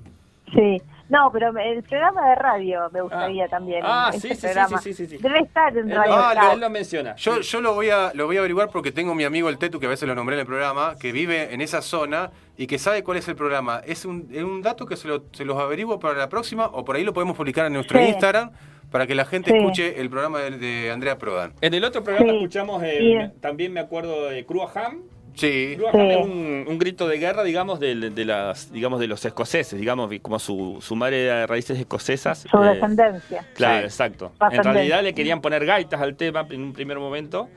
Sí. 0.53 0.81
No, 1.09 1.31
pero 1.31 1.49
el 1.57 1.81
programa 1.81 2.29
de 2.29 2.35
radio 2.35 2.89
me 2.91 3.01
gustaría 3.01 3.45
Ah. 3.45 3.49
también. 3.49 3.81
Ah, 3.83 4.09
ese 4.13 4.19
sí, 4.19 4.35
sí, 4.35 4.47
sí, 4.47 4.77
sí, 4.83 4.93
sí, 4.93 5.07
sí. 5.07 5.17
Debe 5.17 5.39
estar 5.39 5.75
en 5.75 5.89
él, 5.89 5.97
Radio 5.97 6.15
lo, 6.15 6.21
Ah, 6.21 6.31
Cat. 6.35 6.53
él 6.53 6.59
lo 6.59 6.69
menciona. 6.69 7.15
Yo, 7.15 7.39
yo 7.41 7.59
lo 7.61 7.73
voy 7.73 7.89
a 7.89 8.11
lo 8.13 8.27
voy 8.27 8.35
a 8.37 8.39
averiguar 8.39 8.69
porque 8.69 8.91
tengo 8.91 9.15
mi 9.15 9.23
amigo 9.23 9.49
el 9.49 9.57
Tetu, 9.57 9.79
que 9.79 9.87
a 9.87 9.89
veces 9.89 10.07
lo 10.07 10.13
nombré 10.13 10.35
en 10.35 10.41
el 10.41 10.45
programa, 10.45 10.93
que 10.99 11.11
vive 11.11 11.51
en 11.51 11.61
esa 11.61 11.81
zona 11.81 12.29
y 12.55 12.67
que 12.67 12.77
sabe 12.77 13.03
cuál 13.03 13.17
es 13.17 13.27
el 13.27 13.35
programa. 13.35 13.81
Es 13.85 14.05
un, 14.05 14.27
es 14.31 14.43
un 14.43 14.61
dato 14.61 14.85
que 14.85 14.95
se, 14.95 15.07
lo- 15.07 15.23
se 15.31 15.43
los 15.43 15.57
averiguo 15.59 15.99
para 15.99 16.13
la 16.19 16.29
próxima 16.29 16.67
o 16.67 16.85
por 16.85 16.95
ahí 16.97 17.03
lo 17.03 17.13
podemos 17.13 17.35
publicar 17.35 17.65
en 17.65 17.73
nuestro 17.73 17.97
Sí. 17.99 18.05
Instagram 18.05 18.51
para 18.93 19.07
que 19.07 19.15
la 19.15 19.25
gente 19.25 19.49
Sí. 19.51 19.57
escuche 19.57 19.99
el 19.99 20.09
programa 20.09 20.39
de, 20.39 20.51
de 20.51 20.91
Andrea 20.91 21.17
Prodan. 21.17 21.51
En 21.61 21.73
el 21.73 21.83
otro 21.83 22.03
programa 22.03 22.29
Sí. 22.31 22.37
escuchamos, 22.37 22.81
eh, 22.85 23.31
también 23.41 23.73
me 23.73 23.79
acuerdo 23.79 24.29
de 24.29 24.45
Cruaham. 24.45 25.01
Sí, 25.35 25.73
Cruaham 25.77 25.95
Sí. 26.07 26.13
es 26.13 26.25
un, 26.25 26.65
un 26.67 26.77
grito 26.77 27.07
de 27.07 27.17
guerra, 27.17 27.43
digamos, 27.43 27.79
de, 27.79 27.95
de 28.11 28.23
las, 28.25 28.71
digamos, 28.71 28.99
de 28.99 29.07
los 29.07 29.25
escoceses, 29.25 29.79
digamos, 29.79 30.11
como 30.21 30.37
su, 30.37 30.77
su 30.79 30.95
madre 30.95 31.25
era 31.25 31.39
de 31.39 31.47
raíces 31.47 31.79
escocesas. 31.79 32.45
Su 32.49 32.63
eh, 32.63 32.67
descendencia. 32.75 33.43
Claro, 33.55 33.79
Sí. 33.79 33.85
exacto. 33.85 34.31
En 34.51 34.63
realidad 34.63 35.01
le 35.03 35.13
querían 35.15 35.41
poner 35.41 35.65
gaitas 35.65 35.99
al 35.99 36.15
tema 36.15 36.45
en 36.51 36.61
un 36.61 36.71
primer 36.73 36.99
momento. 36.99 37.49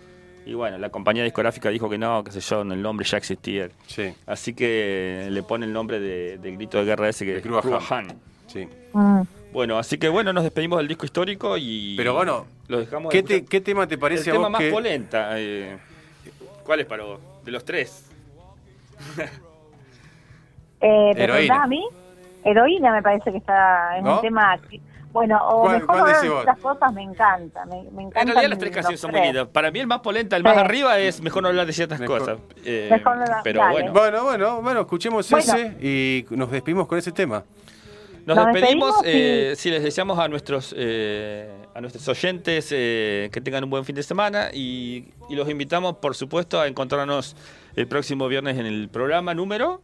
Y 0.46 0.54
bueno, 0.54 0.78
la 0.78 0.88
compañía 0.88 1.22
discográfica 1.24 1.68
dijo 1.68 1.90
que 1.90 1.98
no, 1.98 2.24
qué 2.24 2.32
sé 2.32 2.40
yo, 2.40 2.62
el 2.62 2.80
nombre 2.80 3.04
ya 3.04 3.18
existía. 3.18 3.68
sí, 3.88 4.14
Así 4.26 4.54
que 4.54 5.26
le 5.30 5.42
pone 5.42 5.66
el 5.66 5.72
nombre 5.74 6.00
de, 6.00 6.38
del 6.38 6.56
grito 6.56 6.78
de 6.78 6.84
guerra 6.86 7.08
ese 7.10 7.26
que 7.26 7.32
De 7.32 7.38
es. 7.38 7.42
Cruachan. 7.42 8.06
sí. 8.46 8.66
Mm. 8.94 9.20
Bueno, 9.56 9.78
así 9.78 9.96
que 9.96 10.10
bueno, 10.10 10.34
nos 10.34 10.44
despedimos 10.44 10.76
del 10.76 10.86
disco 10.86 11.06
histórico 11.06 11.56
y. 11.56 11.94
Pero 11.96 12.12
bueno, 12.12 12.44
lo 12.68 12.78
dejamos 12.78 13.10
¿Qué, 13.10 13.22
te- 13.22 13.40
tema 13.62 13.86
te 13.86 13.94
El 13.94 14.00
parece 14.00 14.28
a 14.28 14.32
tema 14.34 14.44
vos 14.44 14.50
más 14.50 14.60
que... 14.60 14.70
polenta. 14.70 15.30
eh, 15.40 15.78
¿Cuál 16.62 16.80
es 16.80 16.86
para 16.86 17.04
vos? 17.04 17.20
De 17.42 17.52
los 17.52 17.64
tres. 17.64 18.04
Eh, 20.78 21.14
¿Me 21.14 21.22
Heroína. 21.22 21.32
preguntás 21.32 21.58
a 21.64 21.66
mí? 21.68 21.88
Heroína 22.44 22.92
me 22.92 23.02
parece 23.02 23.32
que 23.32 23.38
está 23.38 23.96
en 23.96 24.04
¿No? 24.04 24.16
un 24.16 24.20
tema... 24.20 24.60
Bueno, 25.10 25.38
o 25.48 25.62
¿Cuál- 25.62 25.80
mejor 25.80 26.28
vos? 26.28 26.44
las 26.44 26.58
cosas 26.58 26.92
me 26.92 27.02
encanta. 27.02 27.64
Me, 27.64 27.82
me 27.92 28.02
En 28.02 28.10
realidad 28.12 28.48
las 28.50 28.58
tres 28.58 28.72
canciones 28.72 29.00
son 29.00 29.12
lindas. 29.12 29.48
Para 29.48 29.70
mí 29.70 29.78
el 29.80 29.86
más 29.86 30.00
polenta, 30.00 30.36
el 30.36 30.42
más 30.42 30.52
Sí. 30.52 30.60
arriba 30.60 30.98
es 30.98 31.22
mejor 31.22 31.42
no 31.44 31.48
hablar 31.48 31.64
de 31.66 31.72
ciertas 31.72 31.98
Mejor. 31.98 32.18
cosas. 32.18 32.38
Eh, 32.62 32.88
Mejor 32.90 33.16
no 33.16 33.22
hablar- 33.22 33.40
pero 33.42 33.60
dale. 33.60 33.72
bueno, 33.72 33.92
Bueno, 33.94 34.24
bueno, 34.24 34.60
bueno, 34.62 34.80
escuchemos 34.82 35.30
Bueno. 35.30 35.54
ese 35.54 35.76
y 35.80 36.26
nos 36.36 36.50
despedimos 36.50 36.86
con 36.86 36.98
ese 36.98 37.10
tema. 37.10 37.42
Nos, 38.26 38.36
nos 38.36 38.46
despedimos. 38.46 39.02
despedimos 39.02 39.04
y- 39.04 39.50
eh, 39.52 39.56
Si 39.56 39.70
les 39.70 39.82
deseamos 39.82 40.18
a 40.18 40.28
nuestros 40.28 40.74
eh, 40.76 41.50
a 41.74 41.80
nuestros 41.80 42.06
oyentes 42.08 42.68
eh, 42.72 43.28
que 43.32 43.40
tengan 43.40 43.64
un 43.64 43.70
buen 43.70 43.84
fin 43.84 43.94
de 43.94 44.02
semana 44.02 44.48
y, 44.52 45.08
y 45.28 45.36
los 45.36 45.48
invitamos, 45.48 45.96
por 45.96 46.14
supuesto, 46.14 46.60
a 46.60 46.66
encontrarnos 46.66 47.36
el 47.76 47.86
próximo 47.86 48.26
viernes 48.28 48.58
en 48.58 48.64
el 48.66 48.88
programa 48.88 49.34
número 49.34 49.82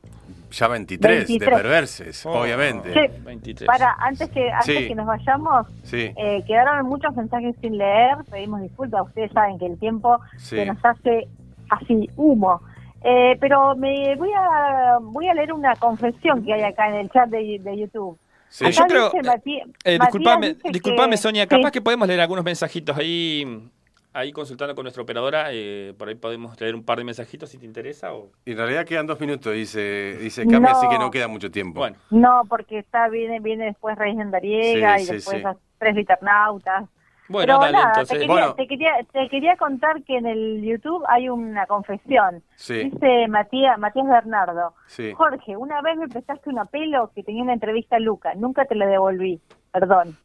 Ya 0.50 0.68
23, 0.68 1.11
de 1.11 1.24
23. 1.38 1.50
perverses, 1.62 2.26
Oh, 2.26 2.40
obviamente. 2.40 2.92
Sí. 2.92 3.00
23. 3.24 3.66
Para, 3.66 3.92
antes 4.00 4.28
que 4.31 4.50
antes 4.50 4.64
Sí. 4.78 4.88
que 4.88 4.94
nos 4.94 5.07
vayamos, 5.07 5.66
Sí, 5.85 6.11
eh, 6.16 6.42
quedaron 6.46 6.87
muchos 6.87 7.14
mensajes 7.14 7.55
sin 7.61 7.76
leer. 7.78 8.16
Pedimos 8.31 8.61
disculpas. 8.62 9.07
Ustedes 9.07 9.31
saben 9.33 9.59
que 9.59 9.66
el 9.66 9.78
tiempo 9.78 10.18
Sí. 10.38 10.57
se 10.57 10.66
nos 10.66 10.78
hace 10.85 11.28
así 11.70 12.09
humo. 12.16 12.61
Eh, 13.05 13.37
pero 13.40 13.74
me 13.76 14.14
voy 14.16 14.31
a 14.35 14.98
voy 15.00 15.26
a 15.28 15.35
leer 15.35 15.52
una 15.52 15.74
confesión 15.76 16.44
que 16.44 16.55
hay 16.55 16.62
acá 16.62 16.88
en 16.88 16.94
el 16.96 17.11
chat 17.11 17.28
de, 17.28 17.59
de 17.62 17.76
YouTube. 17.78 18.16
Sí. 18.52 18.70
yo 18.70 18.86
creo- 18.86 19.10
dice 19.10 19.22
Mati- 19.28 19.62
Eh, 19.84 19.98
disculpame, 20.00 20.54
dice 20.54 20.68
disculpame, 20.70 21.10
que- 21.12 21.16
Sonia, 21.16 21.42
sí. 21.42 21.48
capaz 21.48 21.70
que 21.70 21.80
podemos 21.80 22.06
leer 22.06 22.20
algunos 22.20 22.44
mensajitos 22.44 22.96
ahí, 22.96 23.68
ahí 24.12 24.30
consultando 24.32 24.74
con 24.74 24.84
nuestra 24.84 25.02
operadora, 25.02 25.46
eh, 25.50 25.94
por 25.98 26.08
ahí 26.08 26.14
podemos 26.14 26.60
leer 26.60 26.74
un 26.74 26.84
par 26.84 26.98
de 26.98 27.04
mensajitos 27.04 27.48
si 27.50 27.58
te 27.58 27.64
interesa. 27.66 28.12
O... 28.14 28.30
En 28.44 28.56
realidad 28.56 28.84
quedan 28.84 29.06
dos 29.06 29.18
minutos, 29.18 29.52
dice, 29.54 30.16
dice 30.20 30.46
Cami, 30.46 30.66
así 30.68 30.86
que 30.88 30.98
no 30.98 31.10
queda 31.10 31.28
mucho 31.28 31.50
tiempo. 31.50 31.80
Bueno, 31.80 31.96
No, 32.10 32.42
porque 32.48 32.78
está 32.78 33.08
viene 33.08 33.40
viene 33.40 33.64
después 33.66 33.96
Reyes 33.96 34.20
Andariega 34.20 34.98
Sí, 34.98 35.02
y 35.02 35.06
sí, 35.06 35.12
después 35.14 35.42
las 35.42 35.56
tres 35.78 35.94
viternautas. 35.96 36.84
Bueno, 37.28 37.46
Pero 37.46 37.58
dale, 37.61 37.72
nada, 37.72 37.88
entonces. 37.88 38.08
te, 38.08 38.14
quería, 38.18 38.32
Bueno. 38.32 38.54
te, 38.54 38.66
quería, 38.68 38.92
te 39.12 39.28
quería 39.28 39.56
contar 39.56 40.02
que 40.04 40.16
en 40.18 40.26
el 40.26 40.62
YouTube 40.62 41.04
hay 41.08 41.28
una 41.28 41.66
confesión. 41.66 42.42
Sí, 42.56 42.90
Dice 42.90 43.28
Matías, 43.28 43.78
Matías 43.78 44.06
Bernardo. 44.06 44.74
sí. 44.87 45.12
Jorge, 45.14 45.56
una 45.56 45.80
vez 45.82 45.96
me 45.96 46.08
prestaste 46.08 46.50
una 46.50 46.64
pelo 46.66 47.11
que 47.14 47.22
tenía 47.22 47.42
una 47.42 47.54
entrevista 47.54 47.96
a 47.96 48.00
Luca. 48.00 48.35
Nunca 48.35 48.64
te 48.64 48.74
la 48.74 48.87
devolví. 48.87 49.40
Perdón. 49.72 50.16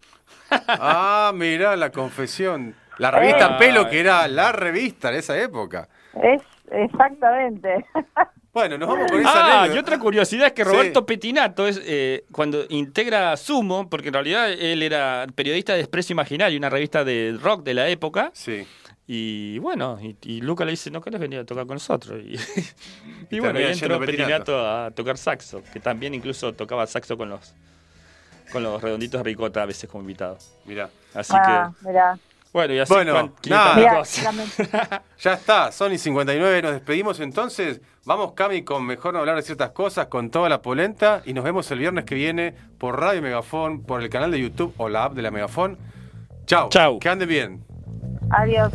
Ah, 0.68 1.32
mirá 1.34 1.76
la 1.76 1.90
confesión. 1.92 2.76
La 2.98 3.12
revista 3.12 3.52
Eh. 3.52 3.56
Pelo, 3.60 3.90
que 3.90 4.00
era 4.00 4.28
la 4.28 4.52
revista 4.52 5.12
de 5.12 5.20
esa 5.20 5.38
época. 5.38 5.88
Es 6.22 6.42
exactamente. 6.72 7.86
Bueno, 8.58 8.76
nos 8.80 8.90
vamos 8.90 9.12
con 9.12 9.20
esa 9.20 9.30
Ah, 9.30 9.60
anécdota. 9.60 9.76
y 9.76 9.80
otra 9.80 10.00
curiosidad 10.00 10.48
es 10.48 10.54
que 10.54 10.66
Sí. 10.66 10.70
Roberto 10.72 11.06
Petinato 11.06 11.68
es 11.68 11.80
eh, 11.86 12.26
cuando 12.32 12.66
integra 12.70 13.38
Sumo, 13.38 13.88
porque 13.88 14.08
en 14.08 14.16
realidad 14.16 14.52
él 14.52 14.82
era 14.82 15.28
periodista 15.36 15.74
de 15.76 15.82
Expreso 15.82 16.12
Imaginario, 16.14 16.58
una 16.58 16.72
revista 16.72 17.04
de 17.04 17.38
rock 17.40 17.64
de 17.64 17.74
la 17.76 17.88
época, 17.88 18.32
Sí, 18.34 18.66
Y 19.06 19.60
bueno, 19.60 20.00
y, 20.02 20.18
y 20.24 20.42
Luca 20.42 20.66
le 20.66 20.72
dice, 20.72 20.90
¿no 20.90 21.02
querés 21.02 21.20
venir 21.20 21.38
a 21.40 21.46
tocar 21.46 21.68
con 21.68 21.76
nosotros? 21.76 22.20
Y, 23.30 23.36
y 23.36 23.40
bueno, 23.40 23.60
y 23.60 23.64
entró 23.64 24.00
Petinato. 24.00 24.06
Petinato 24.06 24.68
a 24.68 24.90
tocar 24.92 25.18
saxo, 25.20 25.62
que 25.72 25.80
también 25.80 26.16
incluso 26.16 26.52
tocaba 26.54 26.88
saxo 26.88 27.16
con 27.16 27.30
los 27.30 27.54
con 28.52 28.64
los 28.64 28.82
redonditos 28.82 29.20
de 29.20 29.24
ricota 29.24 29.62
a 29.62 29.66
veces 29.68 29.88
como 29.90 30.02
invitado. 30.02 30.38
Mirá. 30.66 30.90
Así 31.14 31.34
Ah, 31.36 31.72
mirá. 31.86 32.18
Bueno, 32.58 32.74
y 32.74 32.80
así 32.80 32.92
Bueno, 32.94 33.12
cuan- 33.14 33.34
nada. 33.50 33.76
500 33.76 33.78
Mirá, 33.78 33.98
cosas. 34.00 34.26
lament- 34.26 35.02
Ya 35.20 35.34
está, 35.34 35.72
Sony 35.72 35.98
59, 35.98 36.62
nos 36.64 36.72
despedimos 36.72 37.20
entonces. 37.20 37.82
Vamos, 38.06 38.32
Cami, 38.34 38.64
con 38.64 38.84
mejor 38.86 39.14
no 39.14 39.20
hablar 39.20 39.36
de 39.36 39.44
ciertas 39.44 39.72
cosas, 39.72 40.08
con 40.08 40.32
toda 40.32 40.50
la 40.50 40.62
polenta. 40.62 41.22
Y 41.26 41.34
nos 41.34 41.44
vemos 41.44 41.70
el 41.72 41.80
viernes 41.80 42.06
que 42.06 42.16
viene 42.16 42.56
por 42.80 43.00
Radio 43.00 43.22
Megafón, 43.22 43.84
por 43.84 44.02
el 44.02 44.10
canal 44.10 44.32
de 44.32 44.40
YouTube 44.40 44.74
o 44.78 44.90
la 44.90 45.04
app 45.04 45.14
de 45.14 45.22
la 45.22 45.30
Megafón. 45.30 45.78
Chao. 46.48 46.70
Chau. 46.70 46.98
Que 47.00 47.10
ande 47.10 47.26
bien. 47.26 47.64
Adiós. 48.32 48.72